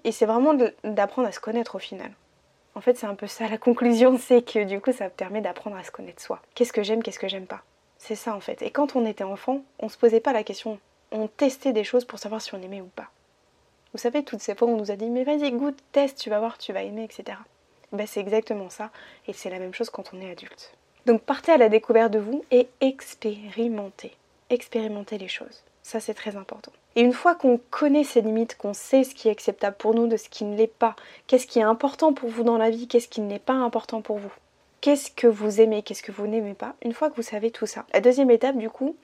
Et 0.06 0.14
c'est 0.14 0.26
vraiment 0.26 0.54
d'apprendre 0.86 1.28
à 1.28 1.34
se 1.34 1.42
connaître 1.42 1.76
au 1.76 1.80
final. 1.80 2.12
En 2.76 2.82
fait, 2.82 2.98
c'est 2.98 3.06
un 3.06 3.16
peu 3.16 3.28
ça 3.28 3.48
la 3.48 3.58
conclusion, 3.58 4.18
c'est 4.18 4.42
que 4.42 4.64
du 4.64 4.82
coup, 4.82 4.92
ça 4.92 5.10
permet 5.10 5.42
d'apprendre 5.42 5.76
à 5.78 5.84
se 5.84 5.92
connaître 5.92 6.22
soi. 6.22 6.42
Qu'est-ce 6.56 6.74
que 6.74 6.84
j'aime, 6.84 7.04
qu'est-ce 7.04 7.20
que 7.20 7.28
j'aime 7.28 7.46
pas? 7.46 7.62
C'est 7.98 8.16
ça 8.16 8.36
en 8.36 8.42
fait. 8.42 8.62
Et 8.62 8.72
quand 8.72 8.96
on 8.98 9.06
était 9.06 9.24
enfant, 9.24 9.62
on 9.80 9.88
se 9.88 9.98
posait 9.98 10.20
pas 10.20 10.34
la 10.34 10.44
question. 10.44 10.80
On 11.12 11.28
testait 11.28 11.72
des 11.72 11.86
choses 11.86 12.04
pour 12.04 12.20
savoir 12.20 12.42
si 12.42 12.54
on 12.54 12.62
aimait 12.62 12.82
ou 12.82 12.90
pas. 12.96 13.10
Vous 13.94 14.00
savez, 14.00 14.24
toutes 14.24 14.42
ces 14.42 14.56
fois 14.56 14.68
on 14.68 14.76
nous 14.76 14.92
a 14.92 14.96
dit 14.96 15.10
mais 15.10 15.24
vas-y, 15.24 15.52
goûte, 15.52 15.78
teste, 15.92 16.18
tu 16.18 16.30
vas 16.30 16.40
voir, 16.40 16.58
tu 16.58 16.74
vas 16.74 16.82
aimer, 16.82 17.04
etc. 17.04 17.38
Ben, 17.94 18.08
c'est 18.08 18.20
exactement 18.20 18.70
ça. 18.70 18.90
Et 19.28 19.34
c'est 19.34 19.50
la 19.50 19.60
même 19.60 19.74
chose 19.74 19.90
quand 19.90 20.12
on 20.14 20.20
est 20.20 20.32
adulte. 20.32 20.74
Donc 21.06 21.22
partez 21.22 21.52
à 21.52 21.58
la 21.58 21.70
découverte 21.70 22.12
de 22.12 22.20
vous 22.20 22.44
et 22.52 22.68
expérimentez. 22.82 24.14
Expérimentez 24.50 25.18
les 25.18 25.28
choses. 25.28 25.64
Ça, 25.84 26.00
c'est 26.00 26.14
très 26.14 26.38
important. 26.38 26.72
Et 26.96 27.02
une 27.02 27.14
fois 27.14 27.36
qu'on 27.36 27.60
connaît 27.70 28.06
ses 28.06 28.22
limites, 28.22 28.58
qu'on 28.58 28.74
sait 28.74 29.04
ce 29.04 29.14
qui 29.14 29.28
est 29.28 29.32
acceptable 29.32 29.76
pour 29.78 29.94
nous 29.94 30.08
de 30.08 30.16
ce 30.16 30.30
qui 30.30 30.46
ne 30.46 30.56
l'est 30.56 30.68
pas, 30.68 30.96
qu'est-ce 31.28 31.46
qui 31.46 31.60
est 31.60 31.64
important 31.64 32.14
pour 32.14 32.30
vous 32.30 32.44
dans 32.44 32.58
la 32.58 32.70
vie, 32.70 32.88
qu'est-ce 32.88 33.10
qui 33.10 33.22
n'est 33.22 33.40
pas 33.40 33.54
important 33.54 34.02
pour 34.02 34.18
vous, 34.18 34.32
qu'est-ce 34.80 35.12
que 35.12 35.28
vous 35.28 35.60
aimez, 35.60 35.84
qu'est-ce 35.84 36.02
que 36.02 36.14
vous 36.14 36.26
n'aimez 36.26 36.54
pas, 36.54 36.76
une 36.84 36.94
fois 36.94 37.10
que 37.10 37.18
vous 37.18 37.22
savez 37.22 37.52
tout 37.52 37.66
ça. 37.66 37.86
La 37.94 38.00
deuxième 38.00 38.32
étape, 38.32 38.58
du 38.58 38.70
coup, 38.70 38.96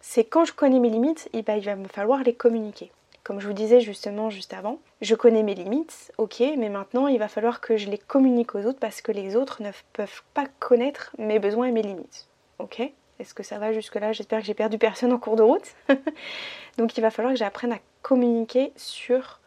c'est 0.00 0.24
quand 0.24 0.44
je 0.44 0.52
connais 0.52 0.78
mes 0.78 0.90
limites, 0.90 1.28
eh 1.32 1.42
ben, 1.42 1.56
il 1.56 1.64
va 1.64 1.74
me 1.74 1.88
falloir 1.88 2.22
les 2.22 2.34
communiquer. 2.34 2.92
Comme 3.24 3.40
je 3.40 3.46
vous 3.46 3.52
disais 3.52 3.80
justement 3.80 4.30
juste 4.30 4.54
avant, 4.54 4.78
je 5.00 5.14
connais 5.14 5.42
mes 5.42 5.54
limites, 5.54 6.12
ok, 6.18 6.40
mais 6.56 6.68
maintenant 6.70 7.08
il 7.08 7.18
va 7.18 7.28
falloir 7.28 7.60
que 7.60 7.76
je 7.76 7.90
les 7.90 7.98
communique 7.98 8.54
aux 8.54 8.64
autres 8.64 8.78
parce 8.78 9.02
que 9.02 9.12
les 9.12 9.36
autres 9.36 9.62
ne 9.62 9.70
peuvent 9.92 10.22
pas 10.34 10.46
connaître 10.60 11.14
mes 11.18 11.38
besoins 11.38 11.66
et 11.66 11.72
mes 11.72 11.82
limites. 11.82 12.26
Ok? 12.58 12.90
Est-ce 13.18 13.34
que 13.34 13.42
ça 13.42 13.58
va 13.58 13.72
jusque-là? 13.72 14.12
J'espère 14.12 14.40
que 14.40 14.46
j'ai 14.46 14.54
perdu 14.54 14.78
personne 14.78 15.12
en 15.12 15.18
cours 15.18 15.36
de 15.36 15.42
route. 15.42 15.74
Donc 16.78 16.96
il 16.96 17.00
va 17.00 17.10
falloir 17.10 17.34
que 17.34 17.38
j'apprenne 17.38 17.72
à 17.72 17.78
communiquer 18.02 18.72
sur 18.76 19.40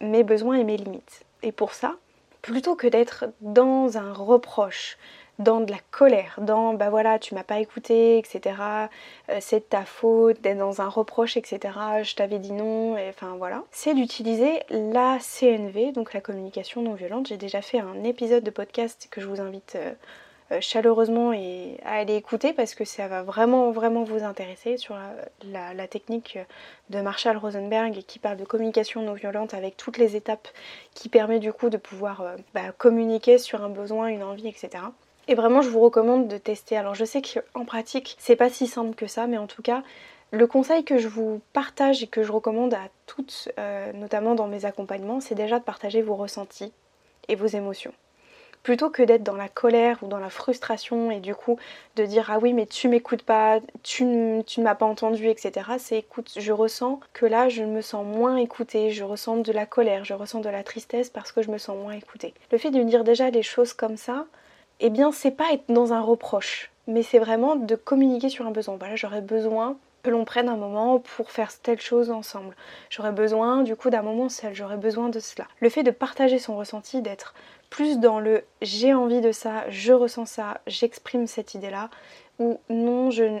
mes 0.00 0.22
besoins 0.22 0.56
et 0.56 0.64
mes 0.64 0.76
limites. 0.76 1.24
Et 1.42 1.52
pour 1.52 1.72
ça, 1.72 1.96
plutôt 2.42 2.74
que 2.74 2.86
d'être 2.86 3.26
dans 3.40 3.96
un 3.96 4.12
reproche, 4.12 4.98
dans 5.38 5.60
de 5.60 5.70
la 5.70 5.78
colère, 5.90 6.34
dans 6.38 6.74
bah 6.74 6.90
voilà, 6.90 7.18
tu 7.18 7.34
m'as 7.34 7.42
pas 7.42 7.60
écouté, 7.60 8.18
etc. 8.18 8.56
Euh, 9.30 9.38
c'est 9.40 9.60
de 9.60 9.64
ta 9.64 9.84
faute, 9.84 10.40
d'être 10.42 10.58
dans 10.58 10.82
un 10.82 10.88
reproche, 10.88 11.36
etc. 11.36 11.58
Je 12.02 12.14
t'avais 12.14 12.38
dit 12.38 12.52
non, 12.52 12.96
et 12.98 13.08
enfin 13.08 13.34
voilà. 13.38 13.64
C'est 13.70 13.94
d'utiliser 13.94 14.60
la 14.68 15.18
CNV, 15.18 15.92
donc 15.92 16.12
la 16.12 16.20
communication 16.20 16.82
non 16.82 16.92
violente. 16.92 17.28
J'ai 17.28 17.38
déjà 17.38 17.62
fait 17.62 17.80
un 17.80 18.04
épisode 18.04 18.44
de 18.44 18.50
podcast 18.50 19.08
que 19.10 19.20
je 19.20 19.26
vous 19.26 19.40
invite 19.40 19.76
euh, 19.76 19.92
chaleureusement 20.60 21.32
et 21.32 21.78
à 21.84 21.94
aller 21.94 22.16
écouter 22.16 22.52
parce 22.52 22.74
que 22.74 22.84
ça 22.84 23.06
va 23.08 23.22
vraiment 23.22 23.70
vraiment 23.70 24.02
vous 24.02 24.24
intéresser 24.24 24.76
sur 24.76 24.96
la, 25.44 25.86
technique 25.86 26.38
de 26.90 27.00
Marshall 27.00 27.36
Rosenberg 27.36 28.02
qui 28.06 28.18
parle 28.18 28.36
de 28.36 28.44
communication 28.44 29.02
non 29.02 29.12
violente 29.12 29.54
avec 29.54 29.76
toutes 29.76 29.98
les 29.98 30.16
étapes 30.16 30.48
qui 30.94 31.08
permet 31.08 31.38
du 31.38 31.52
coup 31.52 31.70
de 31.70 31.76
pouvoir 31.76 32.24
bah, 32.54 32.72
communiquer 32.76 33.38
sur 33.38 33.62
un 33.62 33.68
besoin, 33.68 34.08
une 34.08 34.22
envie, 34.22 34.48
etc. 34.48 34.82
Et 35.28 35.34
vraiment, 35.34 35.62
je 35.62 35.68
vous 35.68 35.78
recommande 35.78 36.26
de 36.26 36.38
tester. 36.38 36.76
Alors, 36.76 36.96
je 36.96 37.04
sais 37.04 37.22
qu'en 37.22 37.64
pratique, 37.64 38.16
c'est 38.18 38.34
pas 38.34 38.50
si 38.50 38.66
simple 38.66 38.96
que 38.96 39.06
ça, 39.06 39.28
mais 39.28 39.38
en 39.38 39.46
tout 39.46 39.62
cas, 39.62 39.84
le 40.32 40.46
conseil 40.46 40.84
que 40.84 40.98
je 40.98 41.08
vous 41.08 41.40
partage 41.52 42.02
et 42.02 42.06
que 42.06 42.22
je 42.22 42.32
recommande 42.32 42.74
à 42.74 42.88
toutes, 43.06 43.48
euh, 43.58 43.92
notamment 43.92 44.34
dans 44.34 44.48
mes 44.48 44.64
accompagnements, 44.64 45.20
c'est 45.20 45.34
déjà 45.34 45.58
de 45.58 45.64
partager 45.64 46.02
vos 46.02 46.16
ressentis 46.16 46.72
et 47.28 47.36
vos 47.36 47.46
émotions. 47.46 47.92
Plutôt 48.62 48.90
que 48.90 49.02
d'être 49.02 49.22
dans 49.22 49.36
la 49.36 49.48
colère 49.48 49.98
ou 50.02 50.06
dans 50.06 50.18
la 50.18 50.28
frustration 50.28 51.10
et 51.10 51.20
du 51.20 51.34
coup 51.34 51.58
de 51.96 52.04
dire 52.04 52.30
ah 52.30 52.38
oui 52.38 52.52
mais 52.52 52.66
tu 52.66 52.88
m'écoutes 52.88 53.22
pas, 53.22 53.60
tu, 53.82 54.04
ne 54.04 54.62
m'as 54.62 54.74
pas 54.74 54.86
entendu, 54.86 55.28
etc. 55.28 55.66
C'est 55.78 55.98
écoute, 55.98 56.32
je 56.36 56.52
ressens 56.52 57.00
que 57.14 57.24
là 57.24 57.48
je 57.48 57.62
me 57.62 57.80
sens 57.80 58.04
moins 58.04 58.36
écoutée, 58.36 58.90
je 58.90 59.02
ressens 59.02 59.38
de 59.38 59.52
la 59.52 59.64
colère, 59.64 60.04
je 60.04 60.14
ressens 60.14 60.40
de 60.40 60.50
la 60.50 60.62
tristesse 60.62 61.08
parce 61.08 61.32
que 61.32 61.40
je 61.40 61.50
me 61.50 61.58
sens 61.58 61.76
moins 61.76 61.92
écoutée. 61.92 62.34
Le 62.52 62.58
fait 62.58 62.70
de 62.70 62.82
dire 62.82 63.02
déjà 63.02 63.30
les 63.30 63.42
choses 63.42 63.72
comme 63.72 63.96
ça, 63.96 64.26
eh 64.80 64.90
bien 64.90 65.10
c'est 65.10 65.30
pas 65.30 65.52
être 65.52 65.64
dans 65.68 65.92
un 65.92 66.00
reproche, 66.00 66.70
mais 66.86 67.02
c'est 67.02 67.18
vraiment 67.18 67.56
de 67.56 67.74
communiquer 67.76 68.28
sur 68.28 68.46
un 68.46 68.50
besoin. 68.50 68.76
Voilà, 68.76 68.96
j'aurais 68.96 69.22
besoin 69.22 69.76
que 70.02 70.10
l'on 70.10 70.24
prenne 70.24 70.48
un 70.48 70.56
moment 70.56 70.98
pour 70.98 71.30
faire 71.30 71.50
telle 71.60 71.80
chose 71.80 72.10
ensemble. 72.10 72.54
J'aurais 72.88 73.12
besoin 73.12 73.62
du 73.62 73.76
coup 73.76 73.90
d'un 73.90 74.02
moment 74.02 74.28
seul, 74.28 74.54
j'aurais 74.54 74.76
besoin 74.76 75.08
de 75.08 75.20
cela. 75.20 75.46
Le 75.60 75.68
fait 75.68 75.82
de 75.82 75.90
partager 75.90 76.38
son 76.38 76.56
ressenti, 76.56 77.02
d'être 77.02 77.34
plus 77.70 77.98
dans 77.98 78.20
le 78.20 78.44
j'ai 78.60 78.92
envie 78.92 79.20
de 79.20 79.32
ça, 79.32 79.64
je 79.68 79.92
ressens 79.92 80.26
ça, 80.26 80.60
j'exprime 80.66 81.26
cette 81.26 81.54
idée-là, 81.54 81.88
ou 82.38 82.58
non, 82.68 83.10
je, 83.10 83.40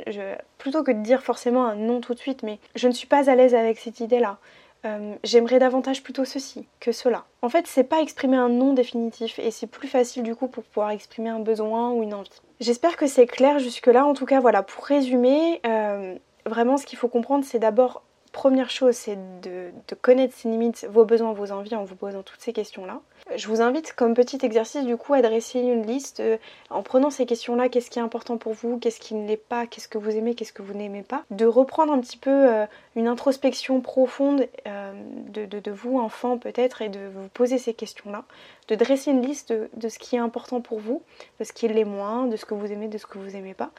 plutôt 0.58 0.82
que 0.82 0.92
de 0.92 1.02
dire 1.02 1.22
forcément 1.22 1.66
un 1.66 1.74
non 1.74 2.00
tout 2.00 2.14
de 2.14 2.18
suite, 2.18 2.42
mais 2.42 2.58
je 2.74 2.86
ne 2.86 2.92
suis 2.92 3.06
pas 3.06 3.28
à 3.30 3.34
l'aise 3.34 3.54
avec 3.54 3.78
cette 3.78 4.00
idée-là. 4.00 4.38
Euh, 4.86 5.14
j'aimerais 5.24 5.58
davantage 5.58 6.02
plutôt 6.02 6.24
ceci 6.24 6.66
que 6.80 6.92
cela. 6.92 7.26
En 7.42 7.50
fait, 7.50 7.66
c'est 7.66 7.84
pas 7.84 8.00
exprimer 8.00 8.38
un 8.38 8.48
non 8.48 8.72
définitif 8.72 9.38
et 9.38 9.50
c'est 9.50 9.66
plus 9.66 9.88
facile 9.88 10.22
du 10.22 10.34
coup 10.34 10.48
pour 10.48 10.64
pouvoir 10.64 10.90
exprimer 10.90 11.28
un 11.28 11.38
besoin 11.38 11.90
ou 11.90 12.02
une 12.02 12.14
envie. 12.14 12.30
J'espère 12.60 12.96
que 12.96 13.06
c'est 13.06 13.26
clair 13.26 13.58
jusque-là. 13.58 14.06
En 14.06 14.14
tout 14.14 14.24
cas, 14.24 14.40
voilà, 14.40 14.62
pour 14.62 14.84
résumer, 14.84 15.60
euh, 15.66 16.14
vraiment 16.46 16.78
ce 16.78 16.86
qu'il 16.86 16.98
faut 16.98 17.08
comprendre, 17.08 17.44
c'est 17.44 17.58
d'abord 17.58 18.02
première 18.32 18.70
chose, 18.70 18.94
c'est 18.94 19.18
de, 19.42 19.72
connaître 20.00 20.34
ses 20.34 20.48
limites, 20.48 20.86
vos 20.90 21.04
besoins, 21.04 21.32
vos 21.32 21.52
envies 21.52 21.74
en 21.74 21.84
vous 21.84 21.96
posant 21.96 22.22
toutes 22.22 22.40
ces 22.40 22.52
questions-là. 22.52 23.00
Je 23.36 23.48
vous 23.48 23.60
invite 23.60 23.92
comme 23.92 24.14
petit 24.14 24.38
exercice 24.42 24.84
du 24.84 24.96
coup 24.96 25.14
à 25.14 25.22
dresser 25.22 25.60
une 25.60 25.86
liste 25.86 26.20
euh, 26.20 26.36
en 26.70 26.82
prenant 26.82 27.10
ces 27.10 27.26
questions-là, 27.26 27.68
qu'est-ce 27.68 27.90
qui 27.90 27.98
est 27.98 28.02
important 28.02 28.38
pour 28.38 28.54
vous, 28.54 28.78
qu'est-ce 28.78 29.00
qui 29.00 29.14
ne 29.14 29.26
l'est 29.26 29.36
pas, 29.36 29.66
qu'est-ce 29.66 29.88
que 29.88 29.98
vous 29.98 30.10
aimez, 30.10 30.34
qu'est-ce 30.34 30.52
que 30.52 30.62
vous 30.62 30.74
n'aimez 30.74 31.02
pas, 31.02 31.24
de 31.30 31.44
reprendre 31.44 31.92
un 31.92 32.00
petit 32.00 32.16
peu 32.16 32.30
euh, 32.30 32.66
une 32.96 33.08
introspection 33.08 33.80
profonde 33.80 34.46
euh, 34.66 34.92
de, 35.32 35.70
vous, 35.70 35.98
enfant 35.98 36.38
peut-être, 36.38 36.82
et 36.82 36.88
de 36.88 37.00
vous 37.14 37.28
poser 37.28 37.58
ces 37.58 37.74
questions-là, 37.74 38.24
de 38.68 38.74
dresser 38.74 39.10
une 39.10 39.22
liste 39.22 39.52
de, 39.52 39.68
de, 39.74 39.88
ce 39.88 39.98
qui 39.98 40.16
est 40.16 40.20
important 40.20 40.60
pour 40.60 40.78
vous, 40.78 41.02
de 41.38 41.44
ce 41.44 41.52
qui 41.52 41.68
l'est 41.68 41.84
moins, 41.84 42.26
de 42.26 42.36
ce 42.36 42.44
que 42.44 42.54
vous 42.54 42.72
aimez, 42.72 42.88
de 42.88 42.98
ce 42.98 43.06
que 43.06 43.18
vous 43.18 43.36
aimez 43.36 43.54
pas, 43.54 43.70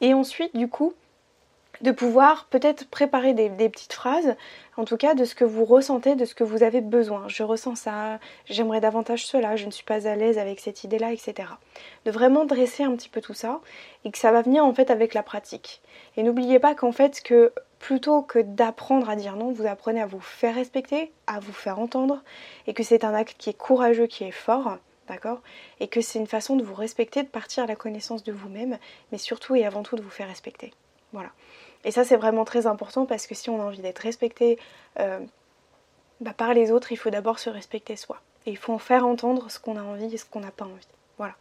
et 0.00 0.14
ensuite 0.14 0.54
du 0.56 0.68
coup 0.68 0.94
de 1.80 1.90
pouvoir 1.90 2.46
peut-être 2.46 2.88
préparer 2.88 3.32
des, 3.32 3.68
petites 3.68 3.92
phrases, 3.92 4.36
en 4.76 4.84
tout 4.84 4.96
cas 4.96 5.14
de 5.14 5.24
ce 5.24 5.34
que 5.34 5.44
vous 5.44 5.64
ressentez, 5.64 6.14
de 6.14 6.24
ce 6.24 6.34
que 6.34 6.44
vous 6.44 6.62
avez 6.62 6.80
besoin. 6.80 7.24
Je 7.28 7.42
ressens 7.42 7.76
ça, 7.76 8.18
j'aimerais 8.46 8.80
davantage 8.80 9.26
cela, 9.26 9.56
je 9.56 9.66
ne 9.66 9.70
suis 9.70 9.84
pas 9.84 10.06
à 10.06 10.14
l'aise 10.16 10.38
avec 10.38 10.60
cette 10.60 10.84
idée-là, 10.84 11.12
etc. 11.12 11.48
De 12.04 12.10
vraiment 12.10 12.44
dresser 12.44 12.84
un 12.84 12.94
petit 12.96 13.08
peu 13.08 13.20
tout 13.20 13.34
ça 13.34 13.60
et 14.04 14.10
que 14.10 14.18
ça 14.18 14.32
va 14.32 14.42
venir 14.42 14.64
en 14.64 14.74
fait 14.74 14.90
avec 14.90 15.14
la 15.14 15.22
pratique. 15.22 15.80
Et 16.16 16.22
n'oubliez 16.22 16.58
pas 16.58 16.74
qu'en 16.74 16.92
fait 16.92 17.22
que 17.22 17.52
plutôt 17.78 18.22
que 18.22 18.38
d'apprendre 18.38 19.08
à 19.08 19.16
dire 19.16 19.36
non, 19.36 19.52
vous 19.52 19.66
apprenez 19.66 20.02
à 20.02 20.06
vous 20.06 20.20
faire 20.20 20.54
respecter, 20.54 21.12
à 21.26 21.40
vous 21.40 21.52
faire 21.52 21.78
entendre 21.78 22.22
et 22.66 22.74
que 22.74 22.82
c'est 22.82 23.04
un 23.04 23.14
acte 23.14 23.36
qui 23.38 23.50
est 23.50 23.58
courageux, 23.58 24.06
qui 24.06 24.24
est 24.24 24.30
fort. 24.30 24.76
D'accord? 25.08 25.40
Et 25.80 25.88
que 25.88 26.00
c'est 26.00 26.20
une 26.20 26.28
façon 26.28 26.54
de 26.54 26.62
vous 26.62 26.74
respecter, 26.74 27.24
de 27.24 27.28
partir 27.28 27.64
à 27.64 27.66
la 27.66 27.74
connaissance 27.74 28.22
de 28.22 28.30
vous-même, 28.30 28.78
mais 29.10 29.18
surtout 29.18 29.56
et 29.56 29.66
avant 29.66 29.82
tout 29.82 29.96
de 29.96 30.02
vous 30.02 30.10
faire 30.10 30.28
respecter. 30.28 30.72
Voilà. 31.12 31.30
Et 31.84 31.90
ça, 31.90 32.04
c'est 32.04 32.16
vraiment 32.16 32.44
très 32.44 32.66
important 32.66 33.06
parce 33.06 33.26
que 33.26 33.34
si 33.34 33.50
on 33.50 33.60
a 33.60 33.64
envie 33.64 33.80
d'être 33.80 34.00
respecté 34.00 34.58
euh, 34.98 35.20
bah, 36.20 36.34
par 36.36 36.54
les 36.54 36.70
autres, 36.72 36.92
il 36.92 36.96
faut 36.96 37.10
d'abord 37.10 37.38
se 37.38 37.50
respecter 37.50 37.96
soi. 37.96 38.20
Et 38.46 38.50
il 38.50 38.56
faut 38.56 38.72
en 38.72 38.78
faire 38.78 39.06
entendre 39.06 39.50
ce 39.50 39.58
qu'on 39.58 39.76
a 39.76 39.82
envie 39.82 40.12
et 40.12 40.16
ce 40.16 40.24
qu'on 40.24 40.40
n'a 40.40 40.50
pas 40.50 40.64
envie. 40.64 40.86
Voilà. 41.18 41.34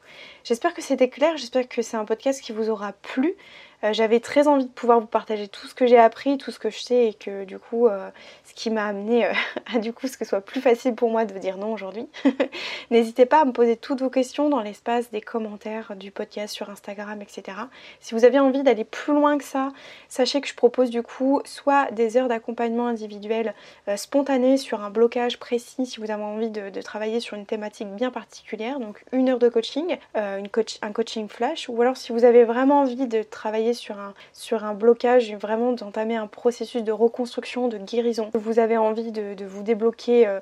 J'espère 0.43 0.73
que 0.73 0.81
c'était 0.81 1.09
clair, 1.09 1.37
j'espère 1.37 1.67
que 1.67 1.81
c'est 1.81 1.95
un 1.95 2.03
podcast 2.03 2.41
qui 2.41 2.51
vous 2.51 2.69
aura 2.69 2.91
plu. 2.91 3.35
Euh, 3.83 3.93
j'avais 3.93 4.19
très 4.19 4.47
envie 4.47 4.65
de 4.65 4.71
pouvoir 4.71 4.99
vous 4.99 5.07
partager 5.07 5.47
tout 5.47 5.67
ce 5.67 5.73
que 5.73 5.87
j'ai 5.87 5.97
appris, 5.97 6.37
tout 6.37 6.51
ce 6.51 6.59
que 6.59 6.69
je 6.69 6.79
sais 6.79 7.07
et 7.07 7.13
que 7.13 7.45
du 7.45 7.57
coup, 7.59 7.87
euh, 7.87 8.09
ce 8.43 8.53
qui 8.53 8.69
m'a 8.69 8.85
amené 8.85 9.25
euh, 9.25 9.33
à 9.73 9.79
du 9.79 9.93
coup 9.93 10.07
ce 10.07 10.17
que 10.17 10.25
soit 10.25 10.41
plus 10.41 10.59
facile 10.59 10.95
pour 10.95 11.09
moi 11.09 11.25
de 11.25 11.33
vous 11.33 11.39
dire 11.39 11.57
non 11.57 11.71
aujourd'hui. 11.71 12.07
N'hésitez 12.91 13.25
pas 13.25 13.41
à 13.41 13.45
me 13.45 13.53
poser 13.53 13.77
toutes 13.77 14.01
vos 14.01 14.09
questions 14.09 14.49
dans 14.49 14.61
l'espace 14.61 15.09
des 15.11 15.21
commentaires 15.21 15.95
du 15.95 16.11
podcast 16.11 16.53
sur 16.53 16.69
Instagram, 16.69 17.21
etc. 17.21 17.57
Si 18.01 18.13
vous 18.13 18.25
avez 18.25 18.39
envie 18.39 18.63
d'aller 18.63 18.83
plus 18.83 19.13
loin 19.13 19.37
que 19.37 19.43
ça, 19.43 19.69
sachez 20.09 20.41
que 20.41 20.47
je 20.47 20.55
propose 20.55 20.89
du 20.89 21.01
coup 21.01 21.41
soit 21.45 21.91
des 21.91 22.17
heures 22.17 22.27
d'accompagnement 22.27 22.87
individuel 22.87 23.53
spontané 23.95 24.57
sur 24.57 24.83
un 24.83 24.89
blocage 24.89 25.39
précis 25.39 25.85
si 25.85 25.99
vous 25.99 26.11
avez 26.11 26.23
envie 26.23 26.49
de, 26.49 26.81
travailler 26.81 27.19
sur 27.19 27.37
une 27.37 27.45
thématique 27.45 27.89
bien 27.89 28.09
particulière, 28.09 28.79
donc 28.79 29.03
une 29.11 29.29
heure 29.29 29.39
de 29.39 29.49
coaching, 29.49 29.97
un 30.15 30.91
coaching 30.93 31.27
flash, 31.27 31.69
ou 31.69 31.81
alors 31.81 31.97
si 31.97 32.11
vous 32.11 32.23
avez 32.23 32.43
vraiment 32.43 32.81
envie 32.81 33.07
de 33.07 33.21
travailler 33.21 33.68
sur 33.73 34.63
un, 34.63 34.73
blocage, 34.73 35.33
vraiment 35.35 35.73
d'entamer 35.73 36.15
un 36.15 36.27
processus 36.27 36.83
de 36.83 36.91
reconstruction, 36.91 37.67
de 37.67 37.77
guérison. 37.77 38.29
Vous 38.33 38.59
avez 38.59 38.77
envie 38.77 39.11
de, 39.11 39.45
vous 39.45 39.63
débloquer 39.63 40.27
euh, 40.27 40.39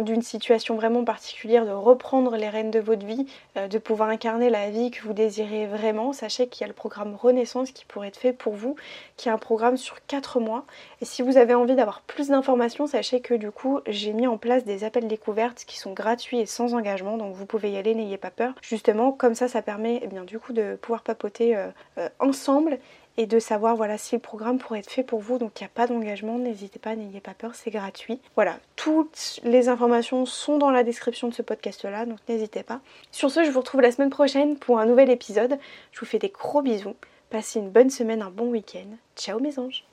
d'une 0.00 0.22
situation 0.22 0.76
vraiment 0.76 1.04
particulière, 1.04 1.66
de 1.66 1.72
reprendre 1.72 2.36
les 2.36 2.48
rênes 2.48 2.70
de 2.70 2.78
votre 2.78 3.04
vie, 3.04 3.26
euh, 3.56 3.68
de 3.68 3.78
pouvoir 3.78 4.08
incarner 4.08 4.48
la 4.48 4.70
vie 4.70 4.90
que 4.90 5.02
vous 5.02 5.12
désirez 5.12 5.66
vraiment, 5.66 6.12
sachez 6.12 6.46
qu'il 6.46 6.62
y 6.62 6.64
a 6.64 6.68
le 6.68 6.72
programme 6.72 7.14
Renaissance 7.14 7.72
qui 7.72 7.84
pourrait 7.84 8.08
être 8.08 8.16
fait 8.16 8.32
pour 8.32 8.54
vous, 8.54 8.76
qui 9.16 9.28
est 9.28 9.32
un 9.32 9.38
programme 9.38 9.76
sur 9.76 10.04
4 10.06 10.40
mois. 10.40 10.64
Et 11.00 11.04
si 11.04 11.22
vous 11.22 11.36
avez 11.36 11.54
envie 11.54 11.74
d'avoir 11.74 12.00
plus 12.02 12.28
d'informations, 12.28 12.86
sachez 12.86 13.20
que 13.20 13.34
du 13.34 13.50
coup 13.50 13.80
j'ai 13.86 14.12
mis 14.12 14.26
en 14.26 14.38
place 14.38 14.64
des 14.64 14.84
appels 14.84 15.08
découvertes 15.08 15.64
qui 15.66 15.78
sont 15.78 15.92
gratuits 15.92 16.38
et 16.38 16.46
sans 16.46 16.74
engagement, 16.74 17.16
donc 17.16 17.34
vous 17.34 17.46
pouvez 17.46 17.72
y 17.72 17.76
aller, 17.76 17.94
n'ayez 17.94 18.18
pas 18.18 18.30
peur. 18.30 18.54
Justement, 18.62 19.12
comme 19.12 19.34
ça, 19.34 19.48
ça 19.48 19.62
permet 19.62 20.00
eh 20.02 20.22
du 20.24 20.38
coup 20.38 20.52
de 20.52 20.76
pouvoir 20.80 21.02
papoter 21.02 21.56
euh, 21.56 21.68
euh, 21.98 22.08
ensemble 22.20 22.78
et 23.16 23.26
de 23.26 23.38
savoir 23.38 23.76
voilà 23.76 23.98
si 23.98 24.14
le 24.14 24.20
programme 24.20 24.58
pourrait 24.58 24.80
être 24.80 24.90
fait 24.90 25.02
pour 25.02 25.20
vous. 25.20 25.38
Donc 25.38 25.60
il 25.60 25.64
n'y 25.64 25.66
a 25.66 25.70
pas 25.74 25.86
d'engagement, 25.86 26.38
n'hésitez 26.38 26.78
pas, 26.78 26.96
n'ayez 26.96 27.20
pas 27.20 27.34
peur, 27.34 27.54
c'est 27.54 27.70
gratuit. 27.70 28.20
Voilà, 28.34 28.58
toutes 28.76 29.40
les 29.44 29.68
informations 29.68 30.26
sont 30.26 30.58
dans 30.58 30.70
la 30.70 30.84
description 30.84 31.28
de 31.28 31.34
ce 31.34 31.42
podcast 31.42 31.84
là, 31.84 32.06
donc 32.06 32.18
n'hésitez 32.28 32.62
pas. 32.62 32.80
Sur 33.10 33.30
ce, 33.30 33.44
je 33.44 33.50
vous 33.50 33.60
retrouve 33.60 33.80
la 33.80 33.92
semaine 33.92 34.10
prochaine 34.10 34.56
pour 34.56 34.78
un 34.78 34.86
nouvel 34.86 35.10
épisode. 35.10 35.58
Je 35.92 36.00
vous 36.00 36.06
fais 36.06 36.18
des 36.18 36.30
gros 36.30 36.62
bisous. 36.62 36.96
Passez 37.30 37.60
une 37.60 37.70
bonne 37.70 37.90
semaine, 37.90 38.22
un 38.22 38.30
bon 38.30 38.50
week-end. 38.50 38.96
Ciao 39.16 39.40
mes 39.40 39.58
anges 39.58 39.84